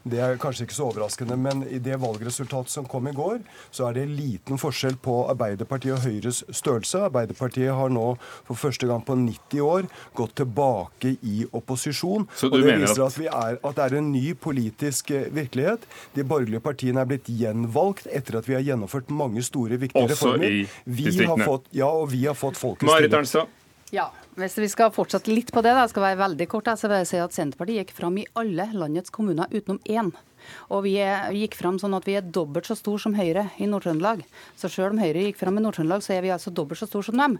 [0.06, 1.38] det er kanskje ikke så overraskende.
[1.40, 3.42] Men i det valgresultatet som kom i går,
[3.74, 7.02] så er det liten forskjell på Arbeiderpartiet og Høyres størrelse.
[7.08, 8.12] Arbeiderpartiet har nå
[8.46, 12.28] for første gang på 90 år gått tilbake i opposisjon.
[12.30, 15.86] og det viser at, er, at det er en ny politisk virkelighet.
[16.16, 20.14] De borgerlige partiene er blitt gjenvalgt etter at vi har gjennomført mange store, viktige Også
[20.14, 20.48] reformer.
[20.48, 21.48] i distriktene.
[21.48, 23.50] Fått, ja, og vi har fått folkets Marit Arnstad.
[23.92, 24.08] Ja,
[24.40, 27.10] hvis vi skal fortsette litt på det, da, skal være veldig kort, så vil jeg
[27.10, 30.12] si at Senterpartiet gikk fram i alle landets kommuner utenom én.
[30.72, 33.68] Og vi, er, gikk fram sånn at vi er dobbelt så stor som Høyre i
[33.70, 34.24] Nord-Trøndelag.
[34.58, 37.06] Så selv om Høyre gikk fram i Nord-Trøndelag, så er vi altså dobbelt så stor
[37.06, 37.38] som dem.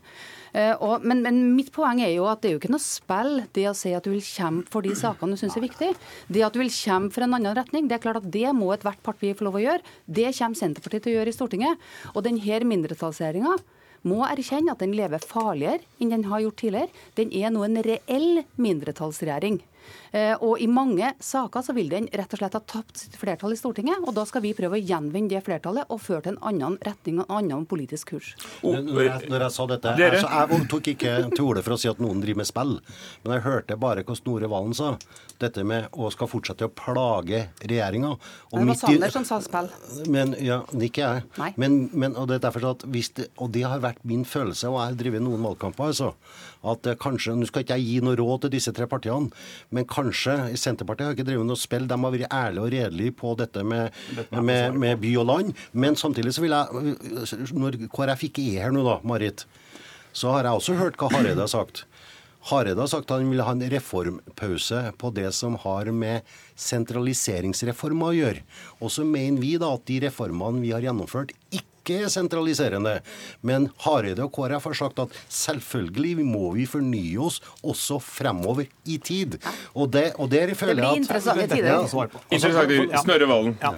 [0.52, 3.42] Eh, og, men, men, mitt poeng er jo at det er jo ikke noe spill
[3.56, 5.98] det å si at du vil kjempe for de sakene du syns er viktige.
[6.28, 8.72] Det at du vil kjempe for en annen retning, det er klart at det må
[8.74, 9.94] ethvert parti få lov å gjøre.
[10.06, 11.86] Det kommer Senterpartiet til å gjøre i Stortinget.
[12.12, 13.56] Og denne mindretallsregjeringa
[14.08, 17.04] må erkjenne at den lever farligere enn den har gjort tidligere.
[17.18, 19.60] Den er nå en reell mindretallsregjering.
[20.12, 23.54] Eh, og i mange saker så vil den rett og slett ha tapt sitt flertall
[23.54, 26.42] i Stortinget, og da skal vi prøve å gjenvinne det flertallet og føre til en
[26.50, 28.34] annen retning og en annen politisk kurs.
[28.60, 31.88] Når jeg, når jeg sa dette, altså, Jeg tok ikke til orde for å si
[31.88, 32.74] at noen driver med spill,
[33.24, 34.92] men jeg hørte bare hva Snorre Valen sa.
[35.40, 38.12] Dette med å skal fortsette å plage regjeringa.
[38.52, 39.72] Det var Sander som sa spill.
[40.12, 41.56] Men, ja, ikke jeg.
[41.56, 44.68] Men, men, og, det er derfor at hvis det, og det har vært min følelse,
[44.68, 46.12] og jeg har drevet noen valgkamper, altså,
[46.62, 49.32] at kanskje Nå skal ikke jeg gi noe råd til disse tre partiene,
[49.74, 51.86] men kanskje kanskje Senterpartiet har ikke drevet noe spill.
[51.88, 53.94] De har vært ærlige og redelige på dette med,
[54.34, 55.54] med, med, by og land.
[55.72, 59.46] Men samtidig så vil jeg Når KrF ikke er her nå, da, Marit,
[60.12, 61.86] så har jeg også hørt hva Hareide har sagt.
[62.50, 66.26] Hareide har sagt at han vil ha en reformpause på det som har med
[66.58, 68.46] sentraliseringsreformer å gjøre.
[68.82, 73.00] Og så mener vi da at de reformene vi har gjennomført, ikke ikke sentraliserende.
[73.42, 78.98] Men Hareide og KrF har sagt at selvfølgelig må vi fornye oss også fremover i
[79.02, 79.38] tid.
[79.74, 81.82] Og det, og der føler jeg at interessante tider.
[82.30, 82.96] Interessant.
[83.02, 83.56] Snorre Valen.
[83.62, 83.72] Ja,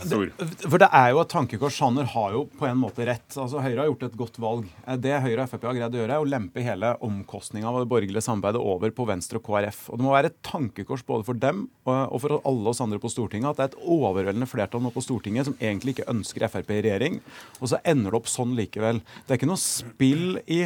[0.68, 1.78] for det er jo et tankekors.
[1.78, 3.26] Sanner har jo på en måte rett.
[3.32, 4.68] Altså, Høyre har gjort et godt valg.
[5.02, 7.90] Det Høyre og Frp har greid å gjøre, er å lempe hele omkostninga av det
[7.90, 9.86] borgerlige samarbeidet over på Venstre og KrF.
[9.90, 13.10] Og Det må være et tankekors både for dem og for alle oss andre på
[13.12, 16.70] Stortinget at det er et overveldende flertall nå på Stortinget som egentlig ikke ønsker Frp
[16.74, 17.18] i regjering.
[17.60, 19.00] Og så ender det opp sånn likevel.
[19.24, 20.60] Det er ikke noe spill i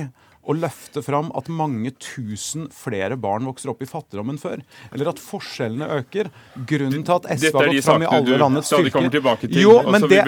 [0.49, 4.63] å løfte fram at mange tusen flere barn vokser opp i fattigdom enn før.
[4.95, 6.31] Eller at forskjellene øker.
[6.69, 9.09] Grunnen til at SV har gått fram i alle landets fylker
[9.53, 10.23] Jo, men det,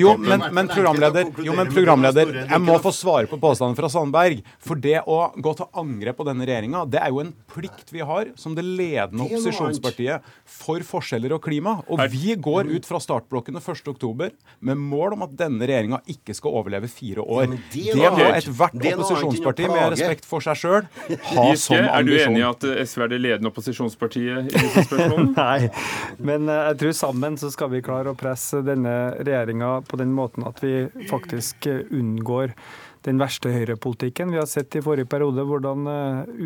[0.00, 4.42] jo, men, men, programleder, jo, men programleder, jeg må få svare på påstanden fra Sandberg.
[4.62, 8.04] For det å gå til angrep på denne regjeringa, det er jo en plikt vi
[8.04, 11.78] har som det ledende opposisjonspartiet for forskjeller og klima.
[11.88, 14.36] Og vi går ut fra startblokkene 1.10
[14.68, 17.56] med mål om at denne regjeringa ikke skal overleve fire år.
[17.72, 21.96] Det har ethvert opposisjonsparti Arbeiderpartiet, med respekt for seg sjøl, ha Giske, som ambisjon.
[21.96, 25.32] Er du enig i at SV er det ledende opposisjonspartiet i disse spørsmålene?
[25.42, 30.00] Nei, men eh, jeg tror sammen så skal vi klare å presse denne regjeringa på
[30.00, 32.56] den måten at vi faktisk eh, unngår
[33.06, 34.30] den verste høyrepolitikken.
[34.32, 35.88] Vi har sett i forrige periode hvordan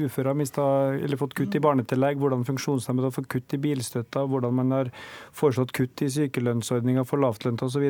[0.06, 4.24] uføre har mistet, eller fått kutt i barnetillegg, hvordan funksjonshemmede har fått kutt i bilstøtta,
[4.30, 4.92] hvordan man har
[5.36, 7.86] foreslått kutt i sykelønnsordninga for lavtlønte osv.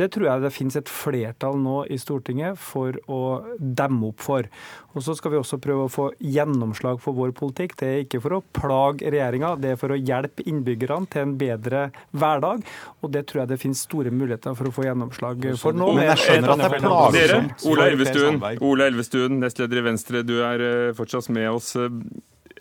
[0.00, 3.20] Det tror jeg det finnes et flertall nå i Stortinget for å
[3.58, 4.48] demme opp for.
[4.94, 7.76] Og Så skal vi også prøve å få gjennomslag for vår politikk.
[7.78, 11.36] Det er ikke for å plage regjeringa, det er for å hjelpe innbyggerne til en
[11.38, 12.64] bedre hverdag.
[13.00, 15.92] Og det tror jeg det finnes store muligheter for å få gjennomslag for nå.
[15.96, 17.69] Men jeg skjønner at det er plagsomt.
[17.70, 21.72] Ola Elvestuen, Ole Elvestuen, nestleder i Venstre, du er eh, fortsatt med oss.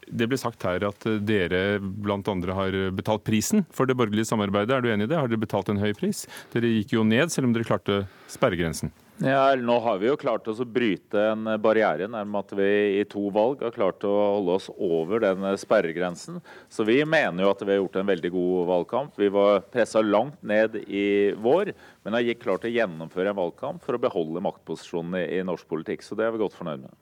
[0.10, 2.22] Det ble sagt her at eh, dere bl.a.
[2.62, 4.78] har betalt prisen for det borgerlige samarbeidet.
[4.78, 5.20] Er du enig i det?
[5.20, 6.26] Har dere betalt en høy pris?
[6.54, 8.94] Dere gikk jo ned, selv om dere klarte sperregrensen.
[9.20, 12.68] Ja, Nå har vi jo klart oss å bryte en barriere, nærmere at vi
[13.02, 16.38] i to valg har klart å holde oss over den sperregrensen.
[16.72, 19.20] Så vi mener jo at vi har gjort en veldig god valgkamp.
[19.20, 21.74] Vi var pressa langt ned i vår,
[22.06, 26.06] men har gikk klart å gjennomføre en valgkamp for å beholde maktposisjonen i norsk politikk.
[26.06, 26.94] Så det er vi godt fornøyd med.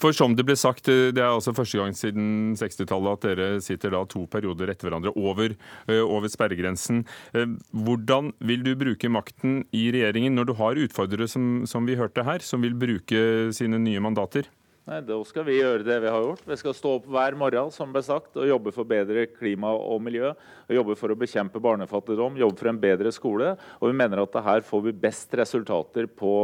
[0.00, 3.94] For som det ble sagt, det er altså første gang siden 60-tallet at dere sitter
[3.94, 5.56] da to perioder etter hverandre over,
[5.88, 7.04] eh, over sperregrensen.
[7.32, 11.98] Eh, hvordan vil du bruke makten i regjeringen når du har utfordrere som som, vi
[11.98, 14.48] hørte her, som vil bruke sine nye mandater?
[14.84, 16.42] Nei, Da skal vi gjøre det vi har gjort.
[16.44, 20.02] Vi skal stå opp hver morgen som ble sagt, og jobbe for bedre klima og
[20.04, 20.34] miljø.
[20.68, 23.54] og Jobbe for å bekjempe barnefattigdom, jobbe for en bedre skole.
[23.80, 26.34] Og vi mener at her får vi best resultater på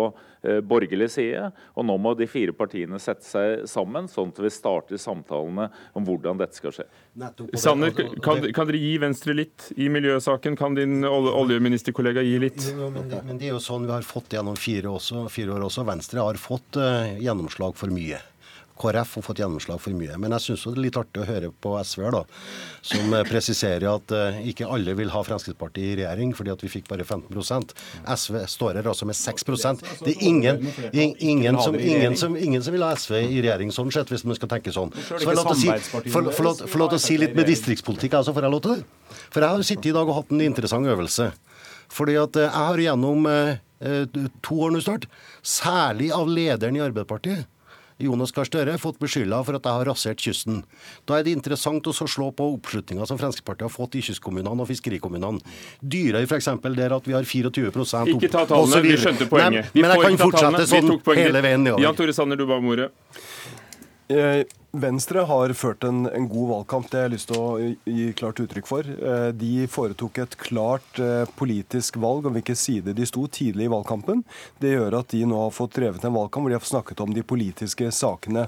[0.40, 1.50] eh, borgerlig side.
[1.76, 6.08] Og nå må de fire partiene sette seg sammen, sånn at vi starter samtalene om
[6.08, 6.88] hvordan dette skal skje.
[7.60, 10.56] Sanner, kan, kan, dere gi Venstre litt i miljøsaken?
[10.56, 12.72] Kan din oljeministerkollega gi litt?
[12.72, 15.68] Men det, men det, er jo sånn vi har fått gjennom fire, også, fire år
[15.68, 15.84] også.
[15.92, 18.24] Venstre har fått uh, gjennomslag for mye.
[18.80, 20.16] KrF har fått gjennomslag for mye.
[20.20, 22.22] Men jeg syns det er litt artig å høre på SV-er, da,
[22.90, 26.70] som eh, presiserer at uh, ikke alle vil ha Fremskrittspartiet i regjering fordi at vi
[26.72, 27.74] fikk bare 15%
[28.14, 30.62] SV står her altså med 6% Det er ingen,
[30.92, 34.38] ingen, som, ingen, som, ingen som vil ha SV i regjering sånn sett, hvis man
[34.38, 34.92] skal tenke sånn.
[34.96, 35.40] Så får jeg
[36.80, 39.16] lov til å si, litt med distriktspolitikk, altså, får jeg lov til det?
[39.30, 41.30] For jeg har sittet i dag og hatt en interessant øvelse.
[41.90, 43.56] Fordi at jeg har gjennom eh,
[44.44, 45.08] to år nå snart,
[45.42, 47.48] særlig av lederen i Arbeiderpartiet,
[48.04, 50.62] Jonas Gahr Støre fått beskylda for at jeg har rasert kysten.
[51.08, 54.70] Da er det interessant å slå på oppslutninga som Fremskrittspartiet har fått i kystkommunene og
[54.70, 55.42] fiskerikommunene.
[55.80, 59.72] Dyrøy f.eks., der at vi har 24 opp, Ikke ta tallene, vi skjønte poenget.
[59.74, 61.84] Men, men jeg kan fortsette sånn hele veien nedover.
[61.84, 62.90] Jan Tore Sanner, du ba om ordet.
[64.10, 64.42] Eh,
[64.72, 67.46] Venstre har ført en, en, god valgkamp, det har jeg lyst til å
[67.90, 68.86] gi klart uttrykk for.
[68.86, 73.70] Eh, de foretok et klart eh, politisk valg om hvilken side de sto tidlig i
[73.70, 74.22] valgkampen.
[74.62, 77.14] Det gjør at de nå har fått drevet en valgkamp hvor de har snakket om
[77.14, 78.46] de politiske sakene.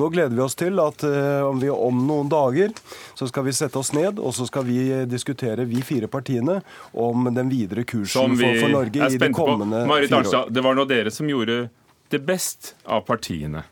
[0.00, 1.04] Nå gleder vi oss til at
[1.48, 2.72] om, vi, om noen dager
[3.16, 6.60] så skal vi sette oss ned og så skal vi diskutere, vi fire partiene,
[6.92, 10.88] om den videre kursen for, for, Norge i de kommende Marit Arnstad, det var nå
[10.88, 11.64] dere som gjorde
[12.12, 13.64] det best av partiene.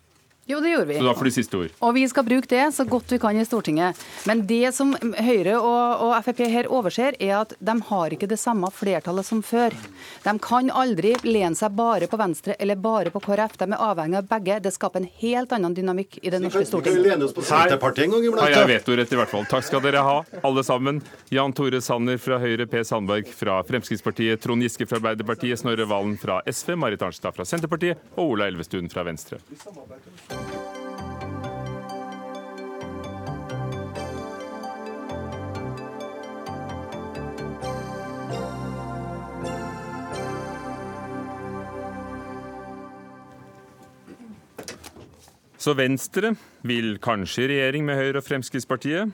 [0.51, 0.99] Jo, det gjorde vi.
[0.99, 1.75] Så da får du siste ord.
[1.87, 4.01] Og vi skal bruke det så godt vi kan i Stortinget.
[4.27, 8.39] Men det som Høyre og, og Frp her overser, er at de har ikke det
[8.41, 9.75] samme flertallet som før.
[10.25, 13.55] De kan aldri lene seg bare på Venstre eller bare på KrF.
[13.61, 14.59] De er avhengig av begge.
[14.65, 17.07] Det skaper en helt annen dynamikk i det norske Stortinget.
[17.51, 17.77] Her
[18.41, 19.47] har jeg vetorett i hvert fall.
[19.51, 21.01] Takk skal dere ha, alle sammen.
[21.31, 26.17] Jan Tore Sanner fra Høyre, Per Sandberg fra Fremskrittspartiet, Trond Giske fra Arbeiderpartiet, Snorre Valen
[26.21, 29.41] fra SV, Marit Arnstad fra Senterpartiet og Ola Elvestuen fra Venstre.
[45.61, 46.31] Så Venstre
[46.65, 49.11] vil kanskje i regjering med Høyre og Fremskrittspartiet.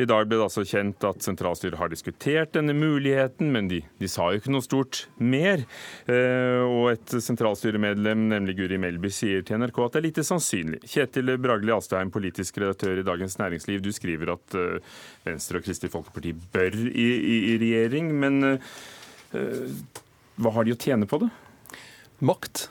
[0.00, 4.08] I dag ble det altså kjent at sentralstyret har diskutert denne muligheten, men de, de
[4.08, 5.66] sa jo ikke noe stort mer.
[6.08, 10.80] Eh, og et sentralstyremedlem, nemlig Guri Melby, sier til NRK at det er lite sannsynlig.
[10.88, 14.94] Kjetil Bragli Alstein, politisk redaktør i Dagens Næringsliv, du skriver at eh,
[15.28, 19.66] Venstre og Kristelig Folkeparti bør i, i, i regjering, men eh,
[20.40, 21.28] hva har de å tjene på det?
[22.24, 22.70] Makt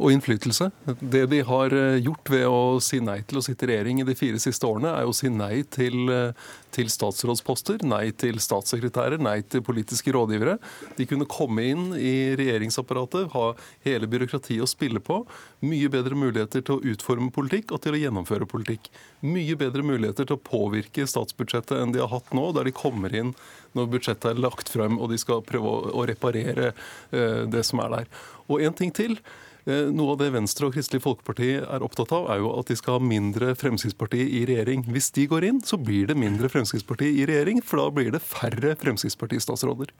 [0.00, 0.70] og innflytelse.
[1.00, 4.06] Det de har eh, gjort ved å si nei til å sitte i regjering i
[4.08, 9.20] de fire siste årene, er å si nei til, eh, til statsrådsposter, nei til statssekretærer,
[9.20, 10.56] nei til politiske rådgivere.
[10.96, 13.52] De kunne komme inn i regjeringsapparatet, ha
[13.84, 15.20] hele byråkratiet å spille på.
[15.66, 18.88] Mye bedre muligheter til å utforme politikk og til å gjennomføre politikk.
[19.20, 23.12] Mye bedre muligheter til å påvirke statsbudsjettet enn de har hatt nå, der de kommer
[23.12, 23.34] inn
[23.76, 26.72] når budsjettet er lagt frem og de skal prøve å reparere
[27.12, 28.10] eh, det som er der.
[28.48, 29.20] Og en ting til.
[29.68, 32.76] Eh, noe av det Venstre og Kristelig Folkeparti er opptatt av, er jo at de
[32.78, 34.86] skal ha mindre Fremskrittsparti i regjering.
[34.88, 38.22] Hvis de går inn, så blir det mindre Fremskrittsparti i regjering, for da blir det
[38.24, 39.92] færre Fremskrittspartistatsråder.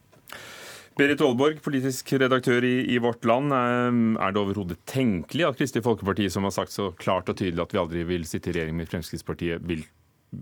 [0.99, 3.53] Berit Aalborg, politisk redaktør i, i, Vårt Land.
[3.55, 7.77] Er det overhodet tenkelig at Kristelig Folkeparti, som har sagt så klart og tydelig at
[7.77, 9.85] vi aldri vil sitte i regjering med Fremskrittspartiet, vil,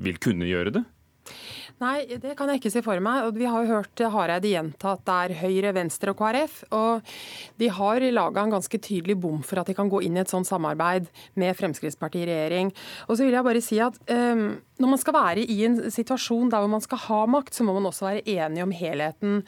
[0.07, 0.85] vil kunne gjøre det?
[1.79, 3.29] Nei, det kan jeg ikke se for meg.
[3.29, 6.57] Og vi har jo hørt Hareide gjenta at det er Høyre, Venstre og KrF.
[6.75, 7.13] Og
[7.61, 10.33] de har laga en ganske tydelig bom for at de kan gå inn i et
[10.33, 11.07] sånt samarbeid
[11.39, 12.73] med Fremskrittspartiet i regjering.
[13.07, 16.51] Og så vil jeg bare si at um, når man skal være i en situasjon
[16.53, 19.41] der hvor man skal ha makt, så må man også være enig om helheten.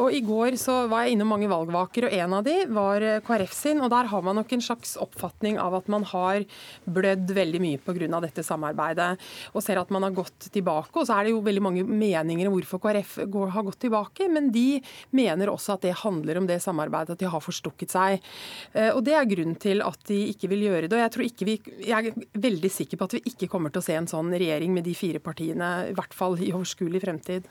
[0.00, 3.56] Og I går så var jeg innom mange valgvaker, og en av de var KrF
[3.56, 3.82] sin.
[3.84, 6.46] og Der har man nok en slags oppfatning av at man har
[6.88, 8.20] blødd veldig mye pga.
[8.20, 9.20] dette samarbeidet,
[9.52, 10.96] og ser at man har gått tilbake.
[10.96, 14.28] Og så er det jo veldig mange meninger om hvorfor KrF går, har gått tilbake,
[14.32, 14.80] men de
[15.16, 18.26] mener også at det handler om det samarbeidet, at de har forstukket seg.
[18.72, 20.96] Eh, og Det er grunnen til at de ikke vil gjøre det.
[20.96, 21.56] og Jeg, tror ikke vi,
[21.86, 24.74] jeg er veldig sikker på at vi ikke kommer til å se en sånn regjering
[24.74, 27.50] med de fire partiene, i hvert fall i overskuelig fremtid?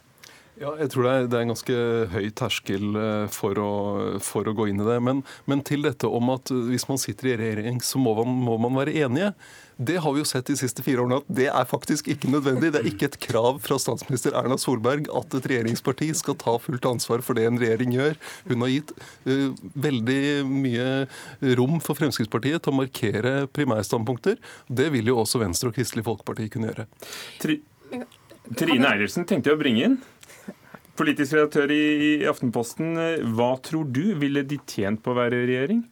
[0.60, 1.76] Ja, jeg tror det er, det er, en ganske
[2.12, 3.72] høy terskel eh, for å,
[4.24, 4.98] for å gå inn i det.
[5.06, 8.58] Men, men, til dette om at hvis man sitter i regjering, så må man, må
[8.60, 9.32] man, være enige.
[9.80, 12.74] Det har vi jo sett de siste fire årene at det er faktisk ikke nødvendig.
[12.76, 16.88] Det er ikke et krav fra statsminister Erna Solberg at et regjeringsparti skal ta fullt
[16.90, 18.18] ansvar for det en regjering gjør.
[18.50, 18.92] Hun har gitt
[19.30, 19.56] uh,
[19.88, 20.20] veldig
[20.52, 20.90] mye
[21.56, 24.36] rom for Fremskrittspartiet til å markere primærstandpunkter.
[24.68, 26.90] Det vil jo også Venstre og Kristelig Folkeparti kunne gjøre.
[27.40, 27.62] Tri
[28.58, 29.98] Trine Eilertsen tenkte jeg å bringe inn.
[31.00, 32.98] Politisk redaktør i Aftenposten,
[33.38, 35.84] hva tror du ville de tjent på å være i regjering?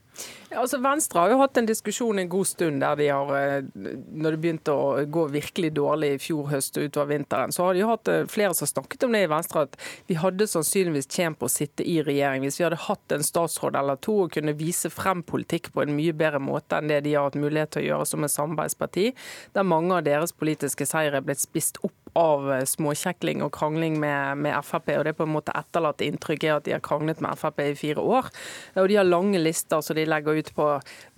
[0.55, 4.31] Altså Venstre har jo hatt en diskusjon en god stund der de har, eh, når
[4.31, 7.83] det begynte å gå virkelig dårlig i fjor høst og utover vinteren, så har de
[7.83, 9.75] hatt eh, flere som snakket om det i Venstre, at
[10.07, 13.75] vi hadde sannsynligvis tjent på å sitte i regjering hvis vi hadde hatt en statsråd
[13.75, 17.17] eller to og kunne vise frem politikk på en mye bedre måte enn det de
[17.17, 19.11] har hatt mulighet til å gjøre som et samarbeidsparti,
[19.51, 23.99] der mange av deres politiske seire er blitt spist opp av eh, småkjekling og krangling
[24.01, 24.93] med, med, Frp.
[24.95, 27.61] og Det er på en måte etterlatt inntrykk er at de har kranglet med Frp
[27.63, 28.31] i fire år.
[28.79, 30.67] Og De har lange lister så de legger ut på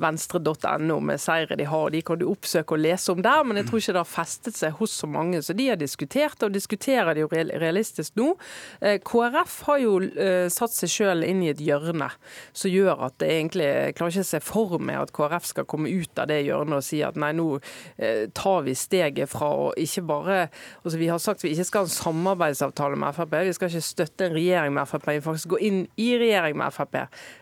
[0.01, 1.87] venstre.no med seire de har.
[1.87, 4.11] og De kan du oppsøke og lese om der, men jeg tror ikke det har
[4.11, 5.41] festet seg hos så mange.
[5.45, 8.33] Så de har diskutert, og diskuterer det jo realistisk nå.
[8.81, 12.09] Eh, KrF har jo eh, satt seg sjøl inn i et hjørne
[12.53, 15.91] som gjør at det egentlig klarer ikke å se for meg at KrF skal komme
[15.91, 17.47] ut av det hjørnet og si at nei, nå
[18.35, 20.37] tar vi steget fra å ikke bare
[20.83, 23.35] Altså, vi har sagt vi ikke skal ha en samarbeidsavtale med Frp.
[23.47, 26.73] Vi skal ikke støtte en regjering med Frp, vi faktisk gå inn i regjering med
[26.73, 26.95] Frp.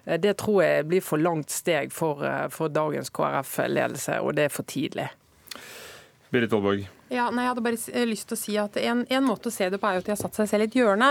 [0.05, 4.47] Eh, det tror jeg blir for langt steg for, eh, for dagens KrF-ledelse, og det
[4.47, 5.09] er for tidlig.
[6.31, 6.87] Berit Aalborg.
[7.07, 9.69] Ja, nei, jeg hadde bare lyst til å si at en, en, måte å se
[9.71, 11.07] det på er jo at de har satt seg selv i et hjørne.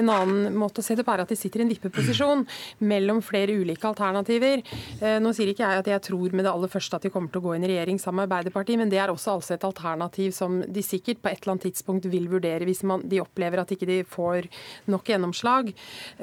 [0.00, 2.46] En annen måte å se det på er at de sitter i en vippeposisjon
[2.92, 4.62] mellom flere ulike alternativer.
[5.02, 7.28] Eh, nå sier ikke jeg at jeg tror med det aller første at de kommer
[7.32, 9.68] til å gå inn i regjering sammen med Arbeiderpartiet, men det er også altså et
[9.68, 13.60] alternativ som de sikkert på et eller annet tidspunkt vil vurdere hvis man, de opplever
[13.60, 14.48] at ikke de får
[14.96, 15.74] nok gjennomslag.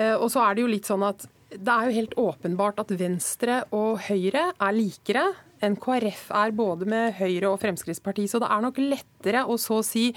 [0.02, 2.92] Eh, og så er det jo litt sånn at det er jo helt åpenbart at
[2.96, 5.24] Venstre og Høyre er likere
[5.62, 8.32] enn KrF er både med Høyre og Fremskrittspartiet.
[8.32, 10.08] Så det er nok lettere å så å si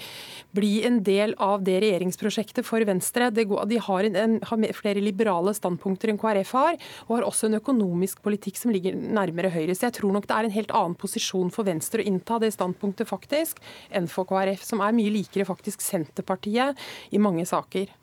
[0.55, 3.27] bli en del av det regjeringsprosjektet for Venstre.
[3.35, 8.23] De har, en, har, flere liberale standpunkter enn KrF har, og har også en økonomisk
[8.25, 9.75] politikk som ligger nærmere Høyre.
[9.75, 12.53] Så jeg tror nok det er en helt annen posisjon for Venstre å innta det
[12.55, 13.61] standpunktet faktisk,
[13.93, 16.81] enn for KrF, som er mye likere faktisk Senterpartiet
[17.13, 17.93] i mange saker.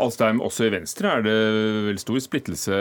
[0.00, 1.38] Alstheim, også i Venstre er det
[1.88, 2.76] vel stor splittelse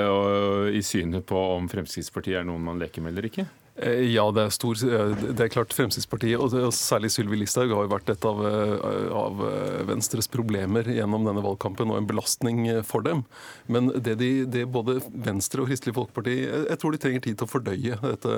[0.75, 3.47] i synet på om Fremskrittspartiet er noen man leker med eller ikke?
[3.79, 7.85] Eh, ja, det er stor eh, Det er klart Fremskrittspartiet, og særlig Sylvi Listhaug, har
[7.85, 9.43] jo vært et av, eh, av,
[9.87, 13.23] Venstres problemer gjennom denne valgkampen, og en belastning for dem.
[13.71, 17.47] Men det, de, det både Venstre og Kristelig Folkeparti Jeg tror de trenger tid til
[17.47, 18.35] å fordøye dette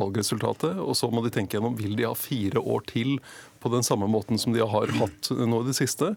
[0.00, 0.80] valgresultatet.
[0.82, 3.18] Og så må de tenke gjennom vil de ha fire år til
[3.62, 6.14] på den samme måten som de har hatt nå i det siste.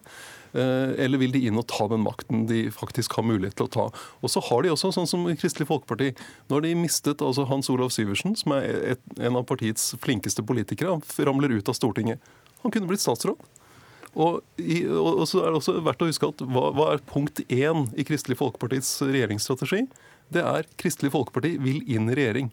[0.53, 3.73] Eh, eller vil de inn og ta den makten de faktisk har mulighet til å
[3.73, 3.86] ta?
[4.21, 6.13] Og så har de også, sånn som Kristelig Folkeparti,
[6.47, 10.45] nå har de mistet altså Hans Olav Syversen, som er et, en av partiets flinkeste
[10.47, 10.95] politikere.
[10.95, 12.23] Han ramler ut av Stortinget.
[12.63, 13.39] Han kunne blitt statsråd.
[14.17, 17.43] Og, i, og, så er det også verdt å huske at hva, hva er punkt
[17.53, 19.83] én i Kristelig Folkepartis regjeringsstrategi?
[20.33, 22.49] Det er Kristelig Folkeparti vil inn i regjering.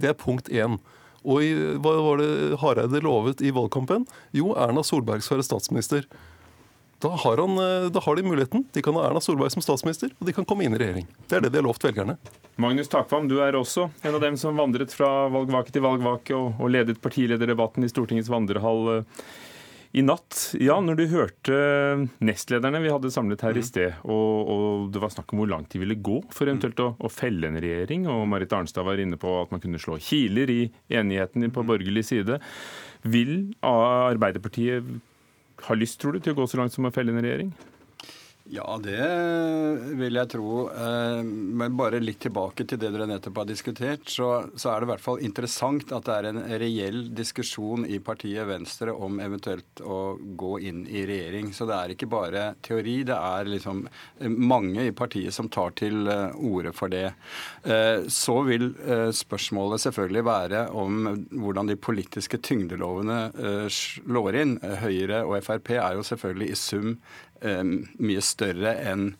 [0.00, 0.78] Det er punkt én.
[1.20, 1.50] Og i,
[1.82, 4.06] hva var det Hareide lovet i valgkampen?
[4.36, 6.06] Jo, Erna Solberg skal være statsminister.
[7.00, 8.64] Da har, han, eh, da har, de muligheten.
[8.72, 11.06] De kan ha Erna Solberg som statsminister, og de kan komme inn i regjering.
[11.30, 12.18] Det er det de har lovt velgerne.
[12.60, 16.60] Magnus Takvam, du er også en av dem som vandret fra valgvake til valgvake og,
[16.60, 19.24] og ledet partilederdebatten i Stortingets vandrehall eh,
[19.96, 20.52] i natt.
[20.60, 21.56] Ja, når du hørte
[22.20, 23.68] nestlederne vi hadde samlet her i mm.
[23.72, 26.92] sted, og, og det var snakk om hvor langt de ville gå for eventuelt å,
[27.00, 30.52] å felle en regjering, og Marit Arnstad var inne på at man kunne slå kiler
[30.52, 30.62] i
[31.00, 31.72] enigheten på mm.
[31.72, 32.42] borgerlig side.
[33.08, 35.00] Vil Arbeiderpartiet
[35.66, 37.52] har lyst, tror du, til å gå så langt som å felle en regjering?
[38.50, 39.06] Ja, det
[39.94, 40.64] vil jeg tro.
[40.74, 44.88] Eh, men bare litt tilbake til det dere nettopp har diskutert, så, så, er det
[44.88, 49.84] i hvert fall interessant at det er en reell diskusjon i partiet Venstre om eventuelt
[49.86, 51.52] å gå inn i regjering.
[51.54, 53.84] Så det er ikke bare teori, det er liksom
[54.34, 57.06] mange i partiet som tar til eh, orde for det.
[57.62, 58.72] Eh, så vil
[59.14, 61.06] spørsmålet selvfølgelig være om
[61.38, 63.22] hvordan de politiske tyngdelovene
[63.70, 64.58] slår inn.
[64.82, 66.94] Høyre og Frp er jo selvfølgelig i sum
[67.29, 69.14] Eh, mye større enn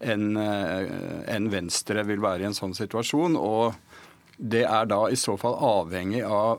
[0.00, 3.36] en, en eh, Venstre vil være i en sånn situasjon.
[3.36, 3.74] Og
[4.36, 6.58] det er da i så fall avhengig av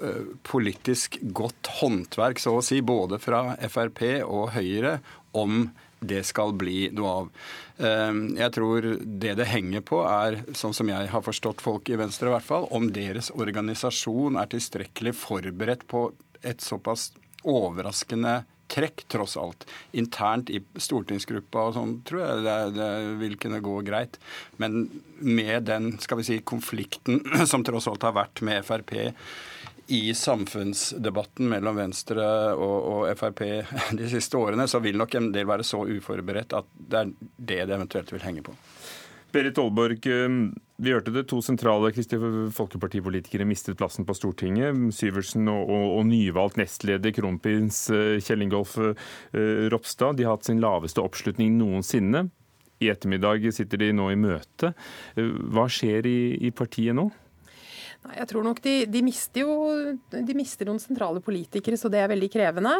[0.00, 5.00] eh, politisk godt håndverk, så å si, både fra Frp og Høyre,
[5.36, 5.68] om
[6.06, 7.28] det skal bli noe av.
[7.76, 12.28] Jeg tror det det henger på, er, sånn som jeg har forstått folk i Venstre
[12.28, 16.06] i hvert fall, om deres organisasjon er tilstrekkelig forberedt på
[16.46, 17.10] et såpass
[17.48, 18.42] overraskende
[18.72, 19.66] trekk, tross alt.
[19.96, 22.90] Internt i stortingsgruppa og sånn tror jeg det, det,
[23.22, 24.18] vil kunne gå greit.
[24.62, 24.86] Men
[25.20, 28.96] med den skal vi si, konflikten som tross alt har vært med Frp
[29.86, 32.24] i samfunnsdebatten mellom Venstre
[32.58, 33.44] og, og, Frp
[34.00, 37.60] de siste årene, så vil nok en del være så uforberedt at det er det
[37.68, 38.56] det eventuelt vil henge på.
[39.36, 40.28] Berit Aalborg, eh,
[40.76, 41.26] vi hørte det.
[41.28, 44.78] To sentrale Kristelig Folkeparti-politikere mistet plassen på Stortinget.
[44.96, 48.96] Syversen og, og, og nyvalgt nestleder kronprins eh, Kjell Ingolf eh,
[49.68, 50.16] Ropstad.
[50.16, 52.30] De har hatt sin laveste oppslutning noensinne.
[52.80, 54.72] I ettermiddag sitter de nå i møte.
[55.16, 56.18] Hva skjer i,
[56.48, 57.06] i partiet nå?
[58.16, 59.54] Jeg tror nok de, de, mister jo
[60.12, 62.72] de mister noen sentrale politikere, så det er veldig krevende.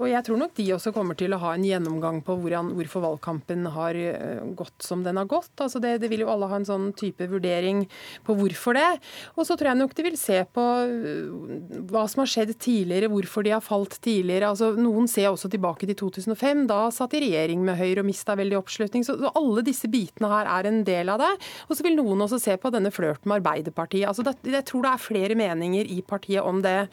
[0.00, 3.04] Og jeg tror nok de også kommer til å ha en gjennomgang på hvordan, hvorfor
[3.04, 5.54] valgkampen har eh, gått som den har gått.
[5.62, 7.84] Altså det, det, vil jo alle ha en sånn type vurdering
[8.26, 8.88] på hvorfor det.
[9.36, 13.10] Og så tror jeg nok de vil se på eh, hva som har skjedd tidligere,
[13.12, 14.52] hvorfor de har falt tidligere.
[14.52, 16.66] Altså Noen ser også tilbake til 2005.
[16.70, 19.06] Da satt i regjering med Høyre og mista veldig oppslutning.
[19.06, 21.32] Så, så, alle disse bitene her er en del av det.
[21.70, 24.08] Og så vil noen også se på denne flørten med Arbeiderpartiet.
[24.10, 26.88] Altså det, det tror det er flere meninger i partiet om det.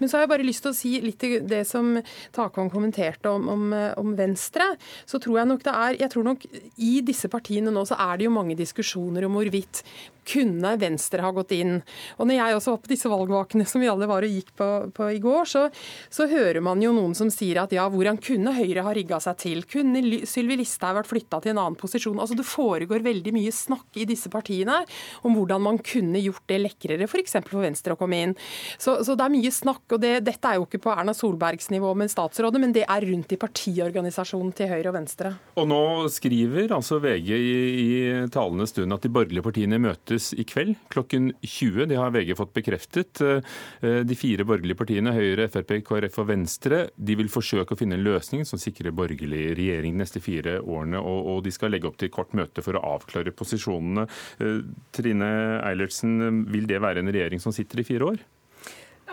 [0.00, 1.94] Men så har jeg bare lyst til å si litt det som
[2.34, 3.66] Takvang kommenterte om, om,
[4.00, 4.72] om, Venstre.
[5.08, 6.46] Så tror jeg nok det er Jeg tror nok
[6.82, 9.82] i disse partiene nå så er det jo mange diskusjoner om hvorvidt
[10.28, 11.78] kunne Venstre ha gått inn?
[12.18, 14.68] Og når jeg også var på disse valgvakene som vi alle var og gikk på,
[14.94, 15.64] på i går, så,
[16.12, 19.38] så, hører man jo noen som sier at ja, hvordan kunne Høyre ha rigga seg
[19.42, 19.64] til?
[19.68, 22.20] Kunne Sylvi Listhaug vært flytta til en annen posisjon?
[22.22, 24.82] Altså Det foregår veldig mye snakk i disse partiene
[25.26, 27.36] om hvordan man kunne gjort det lekrere, f.eks.
[27.42, 28.34] For, for Venstre å komme inn.
[28.80, 29.84] Så, så det er mye snakk.
[29.90, 33.08] og det, Dette er jo ikke på Erna Solbergs nivå med statsrådet, men det er
[33.08, 35.34] rundt i partiorganisasjonen til Høyre og Venstre.
[35.60, 37.90] Og nå skriver altså VG i, i
[38.32, 41.86] talende stund at de borgerlige partiene møter møtes i kveld klokken 20.
[41.88, 43.20] Det har VG fått bekreftet.
[43.22, 47.96] Eh, de fire borgerlige partiene, Høyre, Frp, KrF og Venstre, de vil forsøke å finne
[47.96, 51.00] en løsning som sikrer borgerlig regjering de neste fire årene.
[51.00, 54.06] Og de skal legge opp til kort møte for å avklare posisjonene.
[54.40, 54.60] Eh,
[54.92, 55.32] Trine
[55.62, 58.22] Eilertsen, vil det være en regjering som sitter i fire år?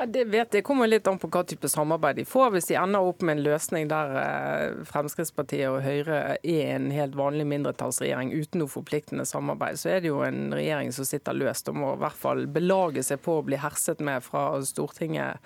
[0.08, 2.54] Det vet jeg kommer litt an på hva type samarbeid de får.
[2.54, 7.18] Hvis de ender opp med en løsning der eh, Fremskrittspartiet og Høyre er en helt
[7.20, 11.68] vanlig mindretallsregjering uten noe forpliktende samarbeid, så er det jo en regjering som sitter løst
[11.72, 15.44] og må i hvert fall belage seg på å bli herset med fra Stortinget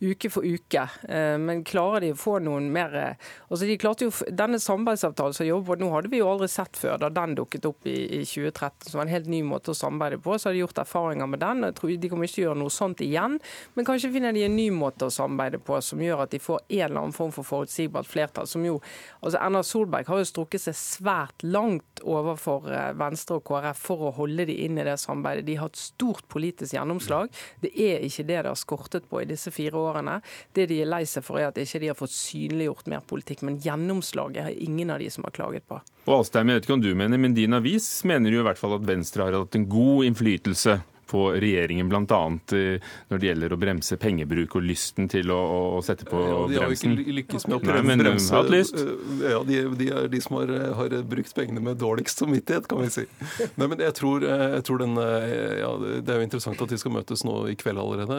[0.00, 0.82] uke for uke.
[1.08, 5.36] Eh, men klarer de å få noen mer eh, altså de klarte jo, Denne samarbeidsavtalen
[5.36, 8.22] som jobber nå, hadde vi jo aldri sett før da den dukket opp i, i
[8.24, 8.90] 2013.
[8.90, 10.36] som var en helt ny måte å samarbeide på.
[10.36, 11.64] Så har de gjort erfaringer med den.
[11.68, 13.38] Jeg tror De kommer ikke til å gjøre noe sånt igjen.
[13.74, 16.60] Men kanskje finner de en ny måte å samarbeide på som gjør at de får
[16.66, 18.46] en eller annen form for forutsigbart flertall.
[18.46, 18.78] som jo,
[19.22, 24.08] altså Erna Solberg har jo strukket seg svært langt overfor eh, Venstre og KrF for
[24.08, 25.46] å holde de inn i det samarbeidet.
[25.46, 27.32] De har hatt stort politisk gjennomslag.
[27.62, 30.18] Det er ikke det det har skortet på i disse fire årene årene.
[30.56, 33.44] Det de er lei seg for, er at ikke de har fått synliggjort mer politikk.
[33.46, 35.80] Men gjennomslaget har ingen av de som har klaget på.
[36.06, 38.60] Og Alstein, jeg vet ikke om du mener, men din avis mener jo i hvert
[38.60, 42.20] fall at Venstre har hatt en god innflytelse på regjeringen, bl.a.
[42.56, 45.38] Eh, når det gjelder å bremse pengebruk og lysten til å,
[45.76, 46.58] å sette på ja, de bremsen.
[46.58, 48.32] De har jo ikke lykkes med å bremse.
[48.34, 48.54] Nei.
[48.56, 48.80] Lyst.
[48.82, 52.82] Eh, ja, de, de, er de som har, har, brukt pengene med dårligst samvittighet, kan
[52.82, 53.06] vi si.
[53.60, 55.70] Nei, men jeg tror, eh, jeg tror den, ja,
[56.02, 58.16] Det er jo interessant at de skal møtes nå i kveld allerede,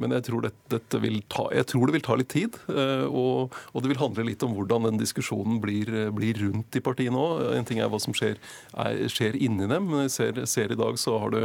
[0.00, 2.56] men jeg tror, det, dette vil ta, jeg tror det vil ta litt tid.
[2.68, 7.14] Og, og, det vil handle litt om hvordan den diskusjonen blir, blir rundt i partiet
[7.14, 7.24] nå.
[7.56, 8.38] En ting er hva som skjer,
[8.72, 9.90] er, skjer inni dem.
[10.12, 11.40] ser, ser i dag så har du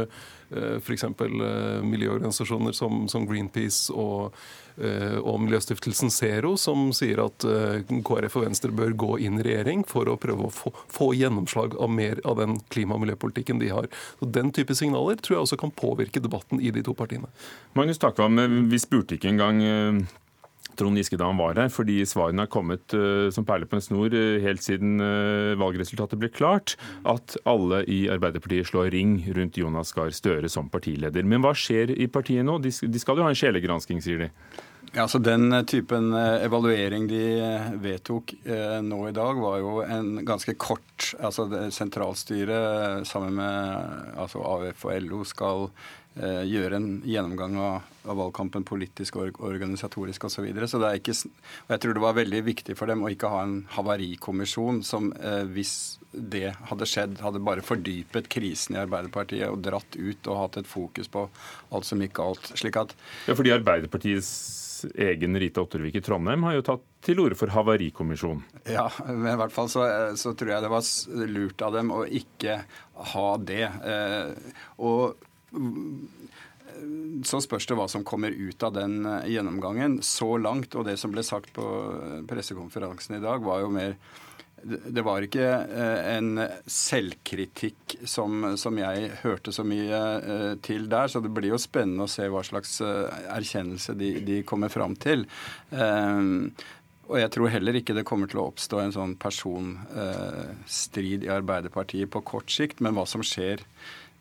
[0.78, 1.04] F.eks.
[1.04, 4.36] Eh, miljøorganisasjoner som, som Greenpeace og,
[4.76, 7.46] eh, og, Miljøstiftelsen Zero, som sier at
[8.06, 11.78] KrF og Venstre bør gå inn i regjering for å prøve å få, få gjennomslag
[11.78, 13.90] av mer av den klima- og miljøpolitikken de har.
[14.20, 17.30] Så Den type signaler tror jeg også kan påvirke debatten i de to partiene.
[17.78, 18.38] Magnus Takvam,
[18.70, 19.62] vi spurte ikke engang
[20.78, 23.84] Trond Giske da han var her, fordi svarene har kommet uh, som perler på en
[23.84, 26.76] snor uh, helt siden uh, valgresultatet ble klart,
[27.08, 31.26] at alle i Arbeiderpartiet slår ring rundt Jonas Gahr Støre som partileder.
[31.26, 32.58] Men hva skjer i partiet nå?
[32.62, 34.32] De, skal jo ha en sjelegransking, sier de.
[34.94, 37.22] Ja, så Den typen evaluering de
[37.82, 44.40] vedtok eh, nå i dag, var jo en ganske kort altså Sentralstyret sammen med altså
[44.42, 45.68] AUF og LO skal
[46.18, 50.34] Eh, gjøre en gjennomgang av, av valgkampen politisk og organisatorisk osv.
[50.34, 50.66] Så, videre.
[50.66, 51.10] så og
[51.70, 55.44] jeg tror det var veldig viktig for dem å ikke ha en havarikommisjon som eh,
[55.46, 60.58] hvis det hadde skjedd, hadde bare fordypet krisen i Arbeiderpartiet og dratt ut og hatt
[60.58, 61.28] et fokus på
[61.70, 62.50] alt som gikk galt.
[62.58, 62.96] slik at...
[63.28, 64.32] Ja, fordi Arbeiderpartiets
[64.94, 68.42] egen Rita Ottervik i Trondheim har jo tatt til orde for havarikommisjon.
[68.70, 69.86] Ja, men i hvert fall så,
[70.18, 72.60] så, tror jeg det var lurt av dem å ikke
[73.14, 73.64] ha det.
[73.66, 75.18] Eh, og
[77.26, 79.98] så spørs det hva som kommer ut av den eh, gjennomgangen.
[80.06, 83.96] Så langt, og det som ble sagt på eh, pressekonferansen i dag, var jo mer
[84.64, 90.00] det var ikke eh, en selvkritikk som, som, jeg hørte så mye
[90.64, 94.72] til der, så det blir jo spennende å se hva slags erkjennelse de, de kommer
[94.72, 95.26] fram til.
[97.08, 102.10] Og jeg tror heller ikke det kommer til å oppstå en sånn personstrid i Arbeiderpartiet
[102.12, 103.62] på kort sikt, men hva som skjer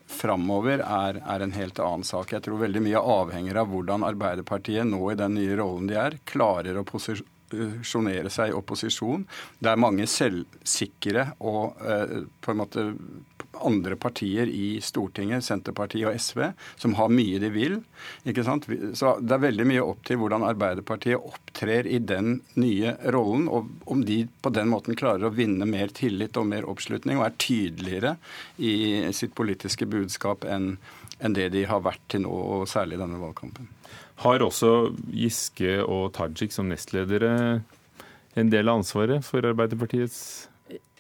[0.08, 2.32] framover er, er, en helt annen sak.
[2.32, 6.16] Jeg tror veldig mye avhenger av hvordan Arbeiderpartiet nå i den nye rollen de er,
[6.28, 9.26] klarer å posisjonere seg i opposisjon.
[9.60, 12.86] Det er mange selvsikre og eh, på en måte
[13.66, 16.44] andre partier i Stortinget, Senterpartiet og SV,
[16.78, 17.80] som har mye de vil.
[18.26, 18.68] ikke sant?
[18.94, 23.70] Så Det er veldig mye opp til hvordan Arbeiderpartiet opptrer i den nye rollen, og
[23.86, 27.40] om de på den måten klarer å vinne mer tillit og mer oppslutning og er
[27.42, 28.16] tydeligere
[28.58, 30.78] i sitt politiske budskap enn
[31.18, 33.72] det de har vært til nå, og særlig denne valgkampen.
[34.24, 37.62] Har også Giske og Tajik som nestledere
[38.38, 40.48] en del av ansvaret for Arbeiderpartiets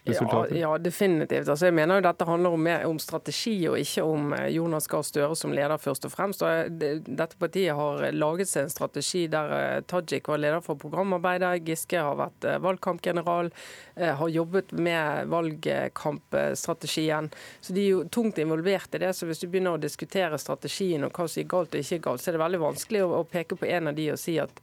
[0.09, 0.55] resultater?
[0.55, 1.47] Ja, ja definitivt.
[1.47, 5.05] Altså, jeg mener jo dette handler om, om strategi og ikke om eh, Jonas Gahr
[5.05, 6.43] Støre som leder, først og fremst.
[6.45, 11.63] Og dette partiet har laget seg en strategi der eh, Tajik var leder for programarbeidet,
[11.67, 13.51] Giske har vært eh, valgkampgeneral,
[13.97, 17.31] har jobbet med valgkampstrategien.
[17.61, 19.09] Så de er jo tungt involvert i det.
[19.17, 22.21] Så hvis du begynner å diskutere strategien og hva som er galt og ikke galt,
[22.21, 24.61] så er det veldig vanskelig å, å peke på en av de og si at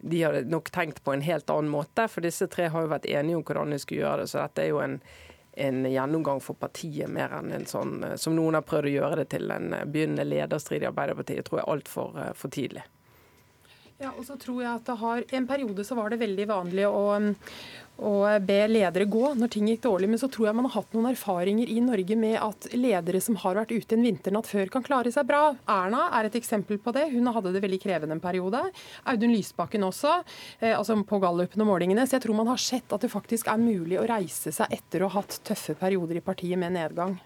[0.00, 2.06] de hadde nok tenkt på en helt annen måte.
[2.08, 4.30] For disse tre har jo vært enige om hvordan de skulle gjøre det.
[4.32, 4.96] Så dette er jo en,
[5.60, 9.28] en gjennomgang for partiet, mer enn en sånn som noen har prøvd å gjøre det
[9.34, 11.44] til en begynnende lederstrid i Arbeiderpartiet.
[11.48, 12.86] tror jeg er altfor eh, for tidlig.
[14.00, 16.86] Ja, og så tror jeg at det har, En periode så var det veldig vanlig
[16.88, 17.02] å,
[18.00, 20.08] å be ledere gå når ting gikk dårlig.
[20.08, 23.36] Men så tror jeg man har hatt noen erfaringer i Norge med at ledere som
[23.42, 25.42] har vært ute en vinternatt før, kan klare seg bra.
[25.68, 27.10] Erna er et eksempel på det.
[27.12, 28.62] Hun hadde det veldig krevende en periode.
[29.12, 30.16] Audun Lysbakken også,
[30.62, 32.08] eh, altså på gallupen og målingene.
[32.08, 35.04] Så jeg tror man har sett at det faktisk er mulig å reise seg etter
[35.04, 37.18] å ha hatt tøffe perioder i partiet med nedgang.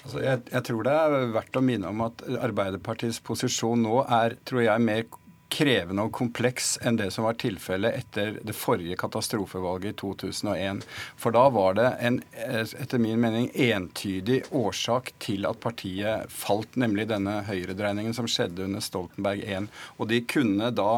[0.00, 4.38] Altså jeg, jeg, tror det er verdt å minne om at Arbeiderpartiets posisjon nå er
[4.48, 5.08] tror jeg, mer
[5.50, 10.84] krevende og kompleks enn det som var tilfellet etter det forrige katastrofevalget i 2001.
[11.20, 17.08] For da var det en, etter min mening, entydig årsak til at partiet falt, nemlig
[17.10, 19.68] denne høyredreiningen som skjedde under Stoltenberg 1.
[19.98, 20.92] Og de kunne da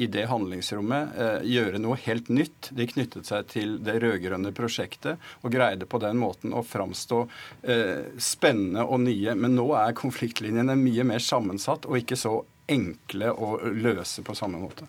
[0.00, 2.70] i det handlingsrommet eh, gjøre noe helt nytt.
[2.76, 7.18] De knyttet seg til det rød-grønne prosjektet og greide på den måten å framstå
[7.68, 9.34] eh, spennende og nye.
[9.36, 12.38] Men nå er konfliktlinjene mye mer sammensatt og ikke så
[12.70, 14.86] enkle å løse på samme måte.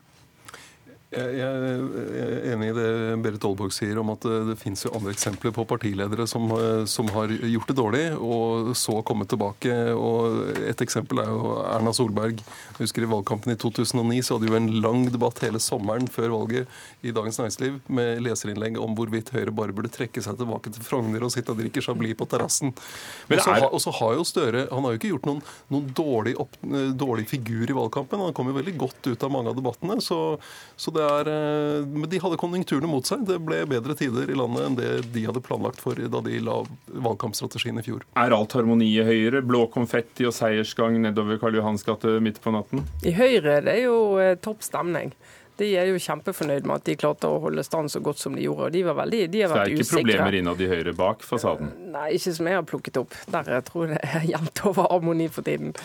[1.12, 5.52] Jeg er enig i det Berit Aalborg sier om at det finnes jo andre eksempler
[5.52, 6.46] på partiledere som,
[6.88, 9.74] som, har gjort det dårlig, og så kommet tilbake.
[9.92, 12.40] og Et eksempel er jo Erna Solberg.
[12.40, 16.32] Jeg husker I valgkampen i 2009 så hadde jo en lang debatt hele sommeren før
[16.38, 20.88] valget i Dagens Næringsliv med leserinnlegg om hvorvidt Høyre bare burde trekke seg tilbake til
[20.88, 22.72] Frogner og sitte og drikke Chablis på terrassen.
[23.68, 25.44] Og så har jo Støre Han har jo ikke gjort noen,
[25.74, 26.56] noen dårlig, opp,
[26.96, 28.24] dårlig, figur i valgkampen.
[28.30, 30.00] Han kom jo veldig godt ut av mange av debattene.
[30.00, 30.40] så,
[30.80, 33.26] så det er, eh, men de hadde konjunkturene mot seg.
[33.28, 36.62] Det ble bedre tider i landet enn det de hadde planlagt for da de la
[36.92, 38.06] valgkampstrategien i fjor.
[38.20, 39.44] Er alt harmoni i Høyre?
[39.46, 42.86] Blå konfetti og seiersgang nedover Karl Johans gate midt på natten?
[43.04, 45.14] I Høyre det er jo eh, topp stemning.
[45.62, 48.46] De er jo kjempefornøyd med at de klarte å holde stand så godt som de
[48.48, 48.70] gjorde.
[48.70, 50.00] og de var veldig, de har så det er ikke usikre.
[50.00, 51.70] problemer innad i Høyre bak fasaden?
[51.94, 53.18] Nei, ikke som jeg har plukket opp.
[53.36, 55.76] Der jeg tror jeg det er jevnt over harmoni for tiden.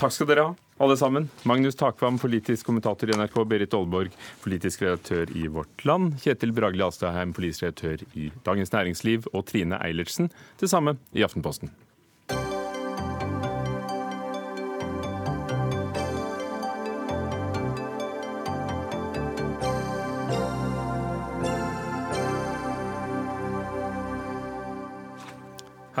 [0.00, 1.28] Takk skal dere ha, alle sammen.
[1.42, 3.34] Magnus Takvam, politisk kommentator i NRK.
[3.44, 6.16] Berit Aalborg, politisk redaktør i Vårt Land.
[6.22, 9.28] Kjetil Bragli Alstadheim, politisk redaktør i Dagens Næringsliv.
[9.34, 11.68] Og Trine Eilertsen, det samme i Aftenposten.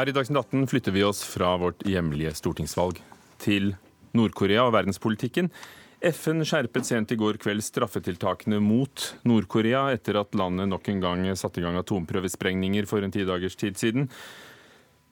[0.00, 3.02] Her i Dagsnytt 18 flytter vi oss fra vårt hjemlige stortingsvalg
[3.42, 3.74] til
[4.16, 5.50] Nord-Korea og verdenspolitikken.
[6.00, 11.26] FN skjerpet sent i går kveld straffetiltakene mot Nord-Korea etter at landet nok en gang
[11.36, 14.08] satte i gang atomprøvesprengninger for en ti dagers tid siden.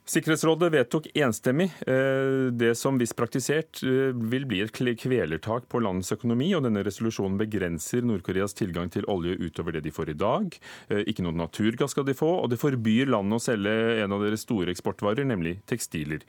[0.09, 6.15] Sikkerhetsrådet vedtok enstemmig eh, det som hvis praktisert eh, vil bli et kvelertak på landets
[6.17, 10.57] økonomi, og denne resolusjonen begrenser Nord-Koreas tilgang til olje utover det de får i dag.
[10.89, 14.25] Eh, ikke noe naturgass skal de få, og det forbyr landet å selge en av
[14.25, 16.25] deres store eksportvarer, nemlig tekstiler.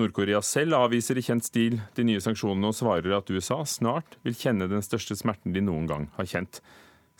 [0.00, 4.36] Nord-Korea selv avviser i kjent stil de nye sanksjonene og svarer at USA snart vil
[4.36, 6.62] kjenne den største smerten de noen gang har kjent.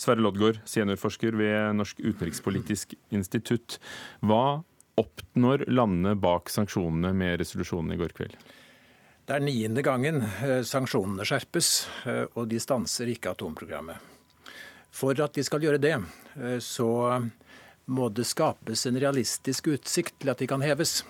[0.00, 3.76] Sverre Loddgaard, seniorforsker ved Norsk utenrikspolitisk institutt.
[4.24, 4.62] Hva
[5.00, 8.38] oppnår landene bak sanksjonene med resolusjonen i går kveld?
[9.28, 11.68] Det er niende gangen eh, sanksjonene skjerpes,
[12.08, 14.00] eh, og de stanser ikke atomprogrammet.
[14.90, 15.94] For at de skal gjøre det,
[16.40, 16.90] eh, så
[17.90, 21.02] må det skapes en realistisk utsikt til at de kan heves.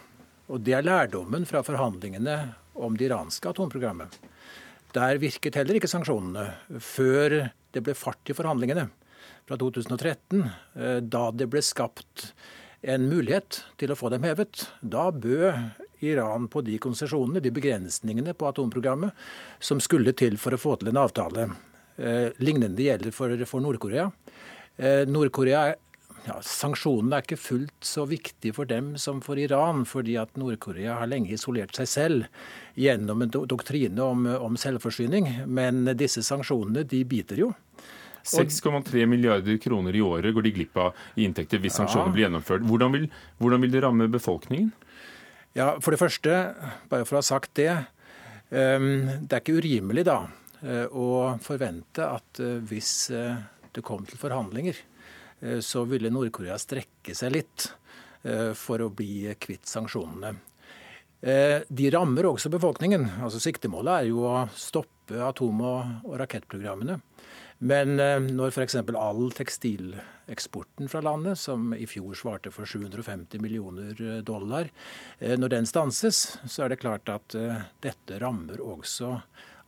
[0.50, 2.36] Og Det er lærdommen fra forhandlingene
[2.74, 4.16] om det iranske atomprogrammet.
[4.94, 6.48] Der virket heller ikke sanksjonene
[6.82, 7.36] før
[7.70, 8.88] det ble fart i forhandlingene
[9.46, 10.42] fra 2013,
[11.06, 12.32] da det ble skapt
[12.82, 14.64] en mulighet til å få dem hevet.
[14.80, 19.12] Da bød Iran på de konsesjonene, de begrensningene på atomprogrammet,
[19.60, 21.46] som skulle til for å få til en avtale.
[22.00, 24.08] Eh, lignende gjelder for, for Nord-Korea.
[24.80, 25.74] Eh, Nord-Korea
[26.26, 30.98] ja, Sanksjonene er ikke fullt så viktig for dem som for Iran, fordi at Nord-Korea
[31.00, 32.44] har lenge isolert seg selv
[32.78, 35.30] gjennom en doktrine om, om selvforsyning.
[35.48, 37.52] Men disse sanksjonene de biter jo.
[38.28, 42.16] 6,3 milliarder kroner i året går de glipp av i inntekter hvis sanksjonene ja.
[42.16, 42.66] blir gjennomført.
[42.68, 43.06] Hvordan vil,
[43.40, 44.68] hvordan vil, det ramme befolkningen?
[45.56, 46.36] Ja, For det første,
[46.92, 47.72] bare for å ha sagt det,
[48.52, 50.20] ehm, det er ikke urimelig da
[50.62, 53.40] eh, å forvente at eh, hvis eh,
[53.74, 54.78] det kom til forhandlinger,
[55.64, 57.66] så ville Nord-Korea strekke seg litt
[58.60, 60.34] for å bli kvitt sanksjonene.
[61.20, 63.06] De rammer også befolkningen.
[63.24, 66.98] Altså Siktemålet er jo å stoppe atom- og rakettprogrammene.
[67.60, 68.78] Men eh, når f.eks.
[68.96, 74.70] all tekstileksporten fra landet, som i fjor svarte for 750 millioner eh, dollar,
[75.18, 77.36] eh, når den stanses, så er det klart at
[77.84, 79.12] dette rammer også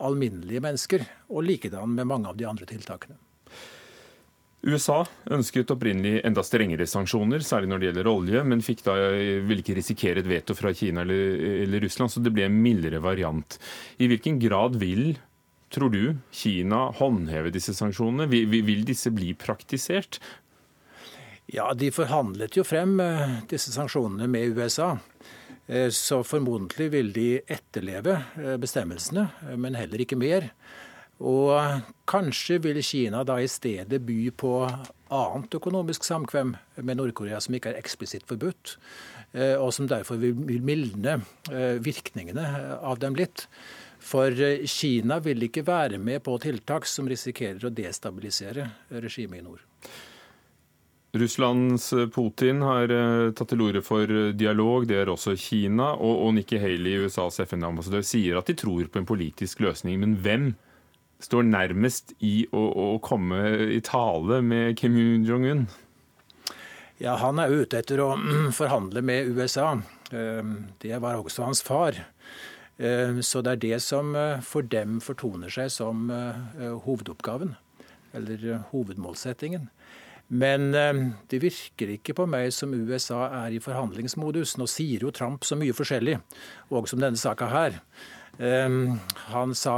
[0.03, 3.21] alminnelige mennesker, og likedan med mange av de andre tiltakene.
[4.63, 5.01] USA
[5.35, 8.95] ønsket opprinnelig enda strengere sanksjoner, særlig når det gjelder olje, men fikk da,
[9.43, 13.03] ville ikke risikere et veto fra Kina eller, eller Russland, så det ble en mildere
[13.03, 13.59] variant.
[13.99, 15.17] I hvilken grad vil
[15.73, 18.29] tror du Kina håndheve disse sanksjonene?
[18.31, 20.21] Vil disse bli praktisert?
[21.51, 24.95] Ja, De forhandlet jo frem eh, disse sanksjonene med USA.
[25.67, 29.27] Eh, så formodentlig vil de etterleve eh, bestemmelsene,
[29.59, 30.53] men heller ikke mer.
[31.23, 37.55] Og kanskje vil Kina da i stedet by på annet økonomisk samkvem med Nord-Korea som
[37.55, 38.75] ikke er eksplisitt forbudt,
[39.61, 41.21] og som derfor vil mildne
[41.85, 42.45] virkningene
[42.83, 43.47] av dem litt.
[44.03, 48.67] For eh, Kina vil ikke være med på tiltak som risikerer å destabilisere
[49.03, 49.63] regimet i nord.
[51.13, 55.93] Russlands eh, Putin har eh, tatt til orde for dialog, det er også Kina.
[55.95, 60.03] Og Nikki Haley, USAs FN-ambassadør, sier at de tror på en politisk løsning.
[60.03, 60.53] Men hvem
[61.23, 63.41] står nærmest i å, å komme
[63.73, 64.97] i tale med Kim
[65.27, 65.67] Jong-un?
[67.03, 68.15] Ja, Han er ute etter å
[68.61, 69.75] forhandle med USA.
[70.13, 71.97] Det var også hans far.
[72.83, 77.55] Eh, så det er det som eh, for dem fortoner seg som eh, hovedoppgaven,
[78.17, 79.69] eller hovedmålsettingen.
[80.33, 80.71] Men
[81.29, 84.55] det virker ikke på meg som USA er i forhandlingsmodus.
[84.57, 86.15] Nå sier jo Trump så mye forskjellig,
[86.73, 87.77] og som denne saka her.
[88.39, 89.75] Han sa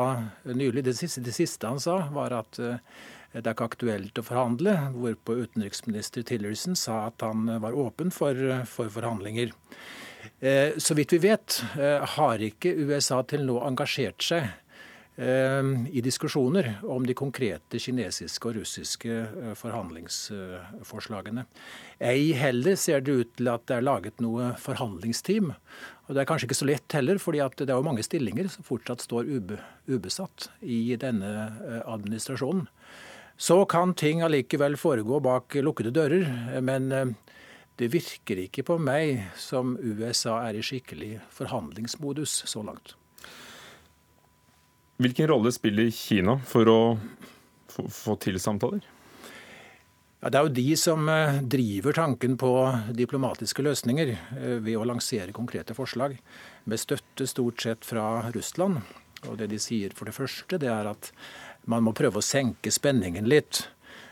[0.47, 2.61] nylig, det siste, det siste han sa, var at
[3.35, 8.39] det er ikke aktuelt å forhandle, hvorpå utenriksminister Tillerson sa at han var åpen for,
[8.71, 9.51] for forhandlinger.
[10.41, 14.47] Eh, så vidt vi vet, eh, har ikke USA til nå engasjert seg
[15.17, 19.19] eh, i diskusjoner om de konkrete kinesiske og russiske
[19.61, 21.47] forhandlingsforslagene.
[22.01, 25.55] Ei heller ser det ut til at det er laget noe forhandlingsteam.
[26.05, 28.67] Og Det er kanskje ikke så lett heller, fordi det er jo mange stillinger som
[28.67, 29.31] fortsatt står
[29.89, 31.31] ubesatt i denne
[31.89, 32.67] administrasjonen.
[33.41, 36.29] Så kan ting allikevel foregå bak lukkede dører.
[36.61, 37.17] Men
[37.81, 42.95] det virker ikke på meg som USA er i skikkelig forhandlingsmodus så langt.
[45.03, 46.81] Hvilken rolle spiller Kina for å
[47.91, 48.85] få til samtaler?
[50.25, 52.51] Ja, det er jo de som eh, driver tanken på
[52.97, 56.15] diplomatiske løsninger eh, ved å lansere konkrete forslag,
[56.65, 58.79] med støtte stort sett fra Russland.
[59.29, 61.11] Og Det de sier for det første, det er at
[61.69, 63.67] man må prøve å senke spenningen litt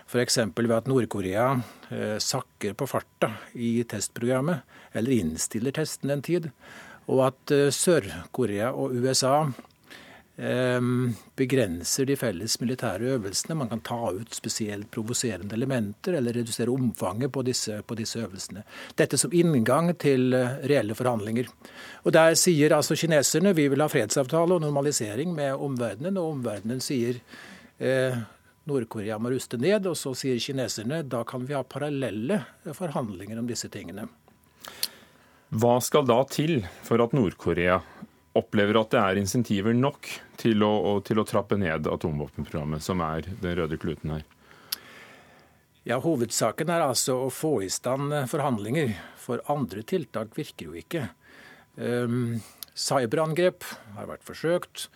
[0.05, 0.37] F.eks.
[0.53, 1.47] ved at Nord-Korea
[1.89, 6.51] eh, sakker på farta i testprogrammet, eller innstiller testen en tid.
[7.09, 9.47] Og at eh, Sør-Korea og USA
[11.37, 13.55] begrenser de felles militære øvelsene.
[13.55, 18.65] Man kan ta ut spesielt provoserende elementer eller redusere omfanget på disse, på disse, øvelsene.
[18.97, 21.49] Dette som inngang til eh, reelle forhandlinger.
[22.05, 26.81] Og Der sier altså kineserne vi vil ha fredsavtale og normalisering med omverdenen, og omverdenen
[26.81, 27.21] sier
[27.79, 28.17] eh,
[28.65, 32.41] Nord-Korea må ruste ned, og så sier kineserne da kan vi ha parallelle
[32.73, 34.09] forhandlinger om disse tingene.
[35.53, 37.83] Hva skal da til for at Nord-Korea
[38.39, 40.09] opplever at det er insentiver nok
[40.41, 44.25] til å, til å trappe ned atomvåpenprogrammet, som er den røde kluten her?
[45.89, 51.09] Ja, Hovedsaken er altså å få i stand forhandlinger, for andre tiltak virker jo ikke.
[51.75, 52.39] Um,
[52.79, 53.67] cyberangrep
[53.97, 54.87] har vært forsøkt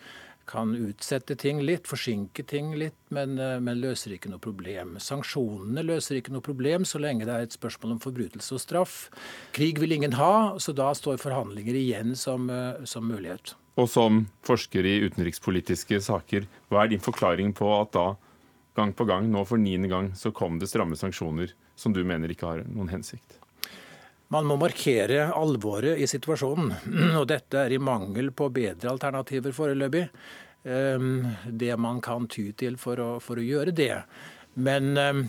[0.47, 4.97] kan utsette ting litt, forsinke ting litt, men, eh, men, løser ikke noe problem.
[5.03, 8.97] Sanksjonene løser ikke noe problem så lenge det er et spørsmål om forbrytelse og straff.
[9.57, 13.55] Krig vil ingen ha, så da står forhandlinger igjen som, eh, som mulighet.
[13.77, 18.17] Og som forsker i utenrikspolitiske saker, hva er din forklaring på at da
[18.77, 22.29] gang på gang, nå for niende gang, så kom det stramme sanksjoner som du mener
[22.29, 23.41] ikke har noen hensikt?
[24.35, 26.73] Man må markere alvoret i situasjonen,
[27.21, 30.09] og dette er i mangel på bedre alternativer foreløpig.
[30.67, 33.93] Ehm, det man kan ty til for å, for å gjøre det.
[34.59, 35.27] Men ehm,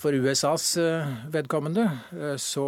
[0.00, 1.86] for USAs eh, vedkommende
[2.16, 2.66] eh, så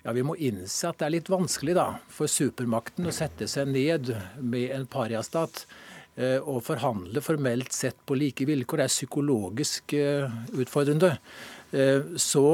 [0.00, 3.68] ja, Vi må innse at det er litt vanskelig da, for supermakten å sette seg
[3.68, 5.66] ned med en pariastat
[6.16, 8.80] eh, og forhandle formelt sett på like vilkår.
[8.80, 9.94] Det er psykologisk
[10.56, 11.12] utfordrende.
[12.16, 12.46] Så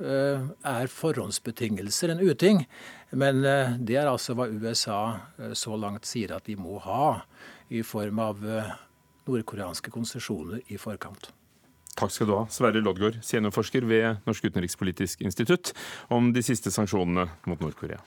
[0.00, 2.64] er forhåndsbetingelser en uting.
[3.10, 5.00] Men eh, det er altså hva USA
[5.38, 7.22] eh, så langt sier at de må ha,
[7.68, 8.44] i form av
[9.26, 11.32] nordkoreanske konsesjoner i forkant.
[11.96, 15.72] Takk skal du ha, Sverre Loddgaard, seniorforsker ved Norsk utenrikspolitisk institutt,
[16.12, 18.02] om de siste sanksjonene mot Nord-Korea.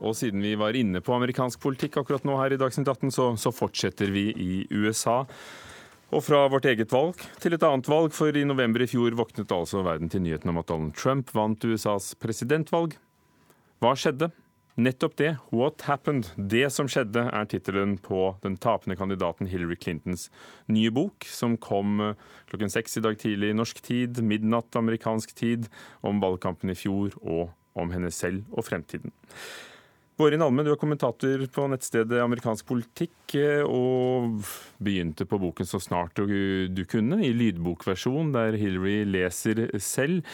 [0.00, 3.26] Og siden vi var inne på amerikansk politikk akkurat nå her i Dagsnytt 18, så,
[3.36, 5.22] så fortsetter vi i USA.
[6.10, 9.52] Og fra vårt eget valg til et annet valg, for i november i fjor våknet
[9.54, 12.96] altså verden til nyheten om at Donald Trump vant USAs presidentvalg.
[13.80, 14.32] Hva skjedde?
[14.80, 16.30] Nettopp det, What Happened?
[16.36, 20.28] Det som skjedde, er tittelen på den tapende kandidaten Hillary Clintons
[20.72, 25.68] nye bok, som kom eh, klokken seks i dag tidlig norsk tid, midnatt amerikansk tid,
[26.06, 29.12] om valgkampen i fjor og om henne selv og fremtiden.
[30.20, 34.42] Bårin Alme, du er kommentator på nettstedet Amerikansk politikk, eh, og
[34.76, 40.28] begynte på boken så snart du kunne, i lydbokversjon, der Hillary leser selv.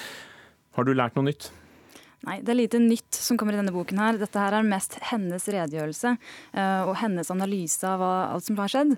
[0.74, 1.52] Har du lært noe nytt?
[2.26, 4.00] Nei, det er lite nytt som kommer i denne boken.
[4.02, 4.18] her.
[4.18, 8.96] Dette her er mest hennes redegjørelse uh, og hennes analyse av alt som har skjedd.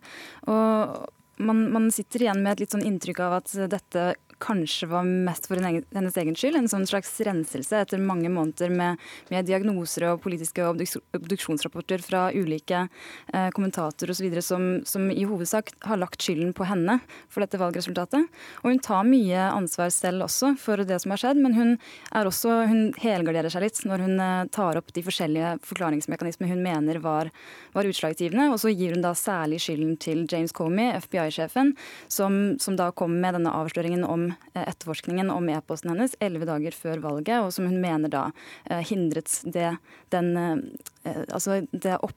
[0.48, 4.08] Og man, man, sitter igjen med et litt sånn inntrykk av at dette
[4.42, 6.58] kanskje var mest for hennes egen skyld.
[6.58, 12.84] En sånn slags renselse etter mange måneder med, med diagnoser og politiske obduksjonsrapporter fra ulike
[12.86, 14.38] eh, kommentatorer osv.
[14.44, 18.28] Som, som i hovedsak har lagt skylden på henne for dette valgresultatet.
[18.62, 21.74] Og hun tar mye ansvar selv også for det som har skjedd, men hun,
[22.14, 26.64] er også, hun helgarderer seg litt når hun eh, tar opp de forskjellige forklaringsmekanismene hun
[26.64, 27.32] mener var,
[27.74, 28.50] var utslagsgivende.
[28.54, 31.74] Og så gir hun da særlig skylden til James Comey, FBI-sjefen,
[32.12, 36.76] som, som da kom med denne avsløringen om Eh, etterforskningen om e-posten hennes elleve dager
[36.76, 38.28] før valget, og som hun mener da
[38.70, 39.74] eh, hindret det,
[40.14, 42.16] den, eh, altså det opp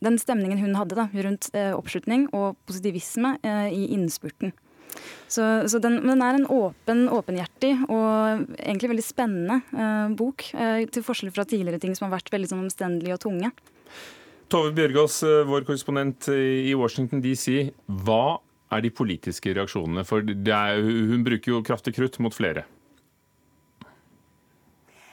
[0.00, 4.52] den stemningen hun hadde da, rundt oppslutning og positivisme i innspurten.
[5.28, 10.46] Så, så den, den, er en åpen, åpenhjertig og egentlig veldig spennende eh, bok.
[10.94, 13.52] Til forskjell fra tidligere ting som har vært veldig sånn omstendelige og tunge.
[14.50, 15.20] Tove Bjørgaas,
[15.50, 17.74] vår korrespondent i Washington DC.
[18.06, 18.38] Hva
[18.70, 20.04] er de politiske reaksjonene?
[20.06, 22.66] For er, hun bruker jo kraftig krutt mot flere.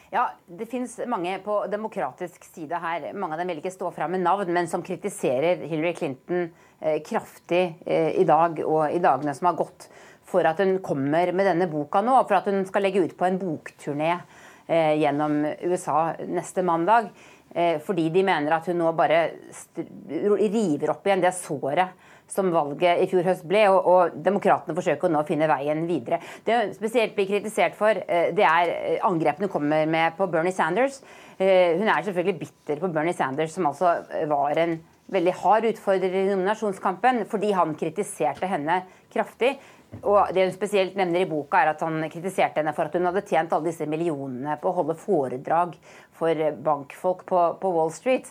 [0.09, 3.09] Ja, Det finnes mange på demokratisk side her.
[3.13, 6.45] Mange av dem vil ikke stå fram med navn, men som kritiserer Hillary Clinton
[6.79, 9.89] eh, kraftig eh, i dag og i dagene som har gått,
[10.27, 13.27] for at hun kommer med denne boka nå, for at hun skal legge ut på
[13.27, 17.11] en bokturné eh, gjennom USA neste mandag.
[17.57, 19.21] Fordi de mener at hun nå bare
[19.57, 21.95] river opp igjen det såret
[22.31, 26.19] som valget i fjor høst ble, og, og demokratene forsøker nå å finne veien videre.
[26.45, 30.55] Det hun spesielt blir kritisert for, eh, det er angrepene hun kommer med på Bernie
[30.55, 30.99] Sanders.
[31.37, 33.97] Eh, hun er selvfølgelig bitter på Bernie Sanders, som altså
[34.29, 34.79] var en
[35.13, 38.81] veldig hard utfordrer i nominasjonskampen, fordi han kritiserte henne
[39.13, 39.55] kraftig.
[40.03, 43.07] Og Det hun spesielt nevner i boka, er at han kritiserte henne for at hun
[43.07, 45.77] hadde tjent alle disse millionene på å holde foredrag
[46.17, 48.27] for bankfolk på, på Wall Street.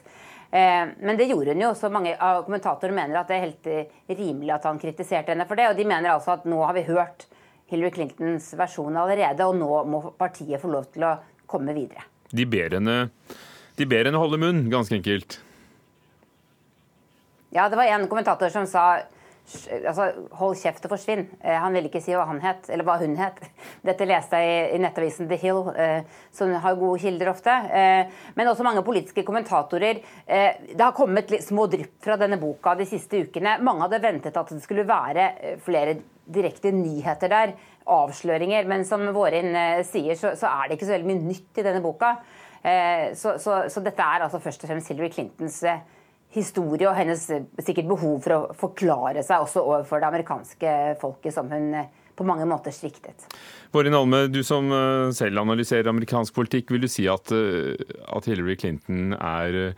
[0.51, 3.71] Eh, men det gjorde hun jo, så mange av kommentatorene mener at det er helt
[3.71, 5.71] eh, rimelig at han kritiserte henne for det.
[5.71, 7.27] Og de mener altså at nå har vi hørt
[7.71, 11.17] Hillary Clintons versjon allerede, og nå må partiet få lov til å
[11.51, 12.07] komme videre.
[12.31, 13.09] De ber henne,
[13.79, 15.41] de ber henne holde munn, ganske enkelt.
[17.55, 18.87] Ja, det var en kommentator som sa
[19.87, 20.07] altså,
[20.39, 21.25] hold kjeft og forsvinn.
[21.41, 23.39] Eh, han ville ikke si hva han het, eller hva hun het.
[23.89, 27.55] Dette leste jeg i nettavisen The Hill, eh, som har gode kilder ofte.
[27.81, 30.03] Eh, men også mange politiske kommentatorer.
[30.27, 33.57] Det har kommet små drypp fra denne boka de siste ukene.
[33.65, 37.55] Mange hadde ventet at det skulle være flere direkte nyheter der,
[37.87, 38.67] avsløringer.
[38.67, 39.55] Men som Vårin
[39.87, 42.17] sier, så, er det ikke så veldig mye nytt i denne boka.
[43.15, 45.61] Så, så, så dette er altså først og fremst Hillary Clintons
[46.37, 51.35] historie og hennes eh, sikkert behov for å forklare seg også overfor det amerikanske folket,
[51.35, 53.27] som hun eh, på mange måter sviktet.
[53.75, 58.57] Vårin Alme, du som eh, selv analyserer amerikansk politikk, vil du si at, at Hillary
[58.61, 59.75] Clinton er,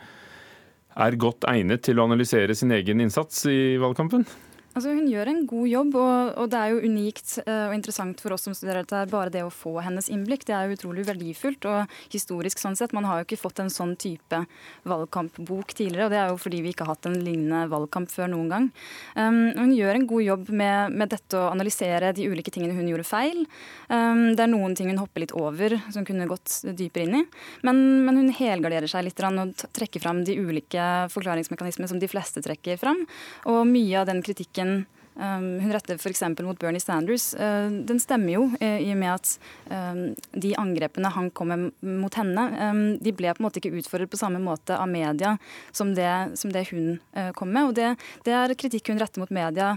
[0.99, 4.27] er godt egnet til å analysere sin egen innsats i valgkampen?
[4.79, 8.21] Altså, hun gjør en god jobb, og, og, det er jo unikt uh, og interessant
[8.23, 9.01] for oss som studerer dette.
[9.11, 12.95] Bare det å få hennes innblikk, det er jo utrolig verdifullt og historisk sånn sett.
[12.95, 14.39] Man har jo ikke fått en sånn type
[14.87, 18.31] valgkampbok tidligere, og det er jo fordi vi ikke har hatt en lignende valgkamp før
[18.37, 18.69] noen gang.
[19.19, 22.93] Um, hun gjør en god jobb med, med, dette å analysere de ulike tingene hun
[22.93, 23.43] gjorde feil.
[23.91, 27.25] Um, det er noen ting hun hopper litt over, som kunne gått dypere inn i.
[27.67, 32.47] Men, men hun helgarderer seg litt og trekker fram de ulike forklaringsmekanismene som de fleste
[32.47, 33.03] trekker fram.
[33.51, 36.23] Og mye av den kritikken kritikken um, hun retter f.eks.
[36.45, 39.33] mot Bernie Sanders, uh, den stemmer jo uh, i og med at
[39.71, 40.03] um,
[40.33, 42.45] de angrepene han kom med mot henne,
[43.01, 45.35] de ble på en måte ikke utfordret på samme måte av media
[45.75, 47.71] som det, som det hun uh, kom med.
[47.71, 47.89] Og det,
[48.27, 49.75] det, er kritikk hun retter mot media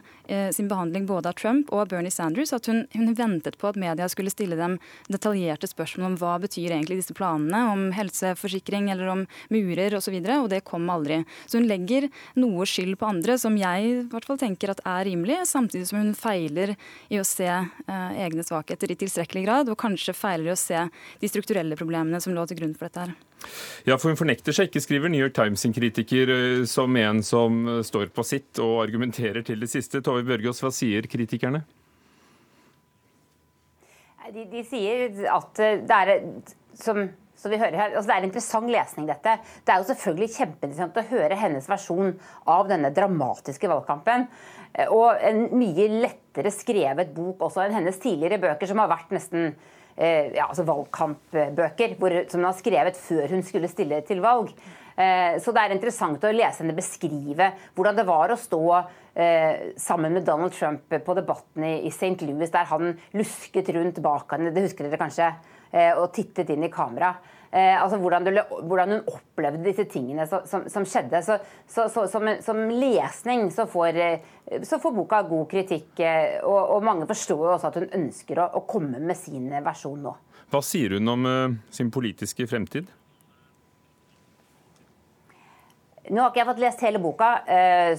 [0.55, 2.53] sin behandling både av Trump og av Bernie Sanders.
[2.55, 4.77] At hun, hun ventet på at media skulle stille dem
[5.11, 10.05] detaljerte spørsmål om hva betyr egentlig disse planene, om helseforsikring eller om murer osv., og,
[10.05, 11.21] så videre, og det kom aldri.
[11.45, 15.05] Så hun legger noe skyld på andre som jeg i hvert fall tenker at er
[15.07, 16.75] rimelig mulig, samtidig som hun feiler
[17.09, 20.87] i å se uh, egne svakheter i tilstrekkelig grad, og kanskje feiler i å se
[21.19, 23.13] de strukturelle problemene som lå til grunn for dette her.
[23.85, 27.23] Ja, for Hun fornekter seg ikke, skriver New York Times sin kritiker, eh, som en
[27.23, 30.01] som står på sitt og argumenterer til det siste.
[30.01, 31.63] Tove Børgaas, hva sier kritikerne?
[34.31, 36.11] De, de sier at det er
[36.79, 37.09] som
[37.41, 39.35] så vi hører her, altså Det er interessant lesning, dette.
[39.65, 42.13] Det er jo selvfølgelig kjempeinteressant å høre hennes versjon
[42.53, 44.27] av denne dramatiske valgkampen.
[44.73, 49.15] Eh, og en mye lettere skrevet bok også enn hennes tidligere bøker, som har vært
[49.15, 54.21] nesten eh, ja, altså valgkampbøker, hvor, som hun har skrevet før hun skulle stille til
[54.23, 54.53] valg.
[54.93, 58.65] Eh, så det er interessant å lese henne beskrive hvordan det var å stå
[59.75, 62.13] sammen med Donald Trump på debatten i St.
[62.23, 65.27] Louis, der han lusket rundt bak henne, det husker dere kanskje,
[65.71, 67.13] og tittet inn i kamera
[67.51, 71.21] eh, altså hvordan, du, hvordan, hun opplevde disse tingene som, som, som skjedde.
[71.25, 76.39] Så, så, så som, som, lesning så får, eh, så får, boka god kritikk, eh,
[76.43, 80.01] og, og, mange forstår jo også at hun ønsker å, å, komme med sin versjon
[80.07, 80.15] nå.
[80.51, 82.89] Hva sier hun om uh, sin politiske fremtid?
[86.11, 87.27] Nå har ikke jeg fått lest hele boka,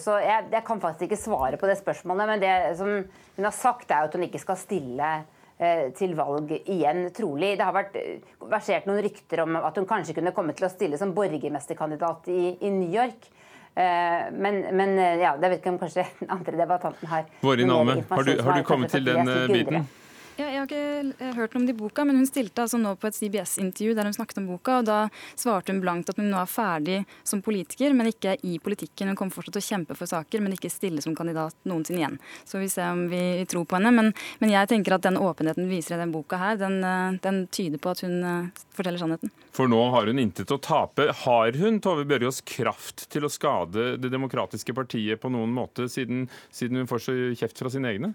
[0.03, 2.29] så jeg, jeg kan faktisk ikke svare på det spørsmålet.
[2.29, 5.42] Men det som hun har sagt, er at hun ikke skal stille Eh,
[5.99, 7.55] til valg igjen, trolig.
[7.59, 10.73] Det har vært eh, versert noen rykter om at hun kanskje kunne komme til å
[10.73, 13.31] stille som borgermesterkandidat i, i New York.
[13.75, 18.03] Eh, men, men, ja, det vet ikke om kanskje den andre debattanten har Vårin Alme,
[18.11, 19.87] har du, har du kommet til den biten?
[20.41, 22.95] Ja, jeg har ikke hørt noe om det i boka, men hun stilte altså nå
[22.97, 24.99] på et CBS-intervju der hun snakket om boka, og da
[25.37, 26.97] svarte hun blankt at hun nå er ferdig
[27.29, 29.11] som politiker, men ikke i politikken.
[29.13, 32.17] Hun kommer fortsatt til å kjempe for saker, men ikke stille som kandidat noensinne igjen.
[32.49, 33.93] Så vi ser om vi tror på henne.
[33.93, 34.11] Men,
[34.41, 37.83] men jeg tenker at den åpenheten viser i den boka her, den, eh, den tyder
[37.83, 39.37] på at hun eh, forteller sannheten.
[39.53, 41.11] For nå har hun intet å tape.
[41.27, 46.31] Har hun Tove Bjørgaas kraft til å skade Det demokratiske partiet på noen måte, siden,
[46.49, 48.15] siden hun får så kjeft fra sine egne?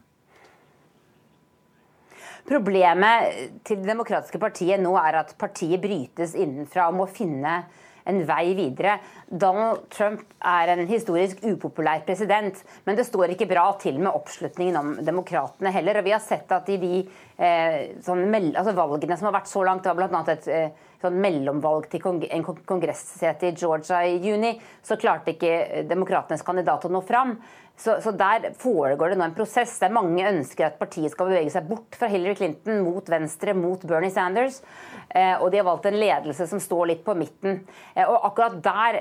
[2.48, 7.60] Problemet til Det demokratiske partiet nå er at partiet brytes innenfra og må finne
[8.08, 8.98] en vei videre.
[9.28, 14.80] Donald Trump er en historisk upopulær president, men det står ikke bra til med oppslutningen
[14.80, 16.00] om demokratene heller.
[16.00, 19.66] og Vi har sett at i de eh, sånn, altså valgene som har vært så
[19.68, 20.24] langt, det var bl.a.
[20.32, 26.46] et eh, sånn mellomvalg til en kongressete i Georgia i juni, så klarte ikke demokratenes
[26.46, 27.36] kandidat å nå fram.
[27.78, 31.52] Så, så, der foregår det nå en prosess der mange ønsker at partiet skal bevege
[31.54, 34.64] seg bort fra Hillary Clinton, mot venstre, mot Bernie Sanders.
[35.10, 37.62] Eh, og de har valgt en ledelse som står litt på midten.
[37.94, 38.98] Eh, og akkurat der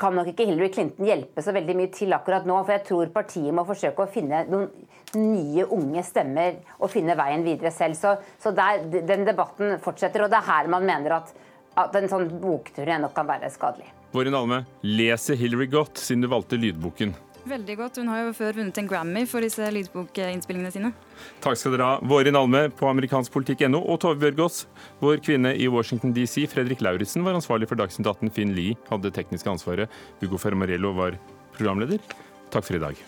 [0.00, 2.58] kan nok ikke Hillary Clinton hjelpe så veldig mye til akkurat nå.
[2.64, 4.68] For jeg tror partiet må forsøke å finne noen
[5.14, 7.98] nye, unge stemmer og finne veien videre selv.
[7.98, 11.34] Så, så der, den debatten fortsetter, og det er her man mener at
[11.80, 13.88] at en sånn boktur nok kan være skadelig.
[14.14, 17.14] Vårin Alme leser Hillary godt, siden du valgte lydboken.
[17.44, 17.98] Veldig godt.
[18.00, 20.92] Hun har jo før vunnet en Grammy for disse lydbokinnspillingene sine.
[21.44, 21.98] Takk skal dere ha.
[22.08, 24.62] Vårin Alme på amerikanskpolitikk.no og Tove Bjørgaas,
[25.02, 26.46] vår kvinne i Washington DC.
[26.52, 28.32] Fredrik Lauritzen var ansvarlig for Dagsnytt 18.
[28.34, 29.92] Finn Lie hadde tekniske ansvaret.
[30.22, 31.20] Hugo Fermarello var
[31.58, 32.00] programleder.
[32.54, 33.04] Takk for i dag.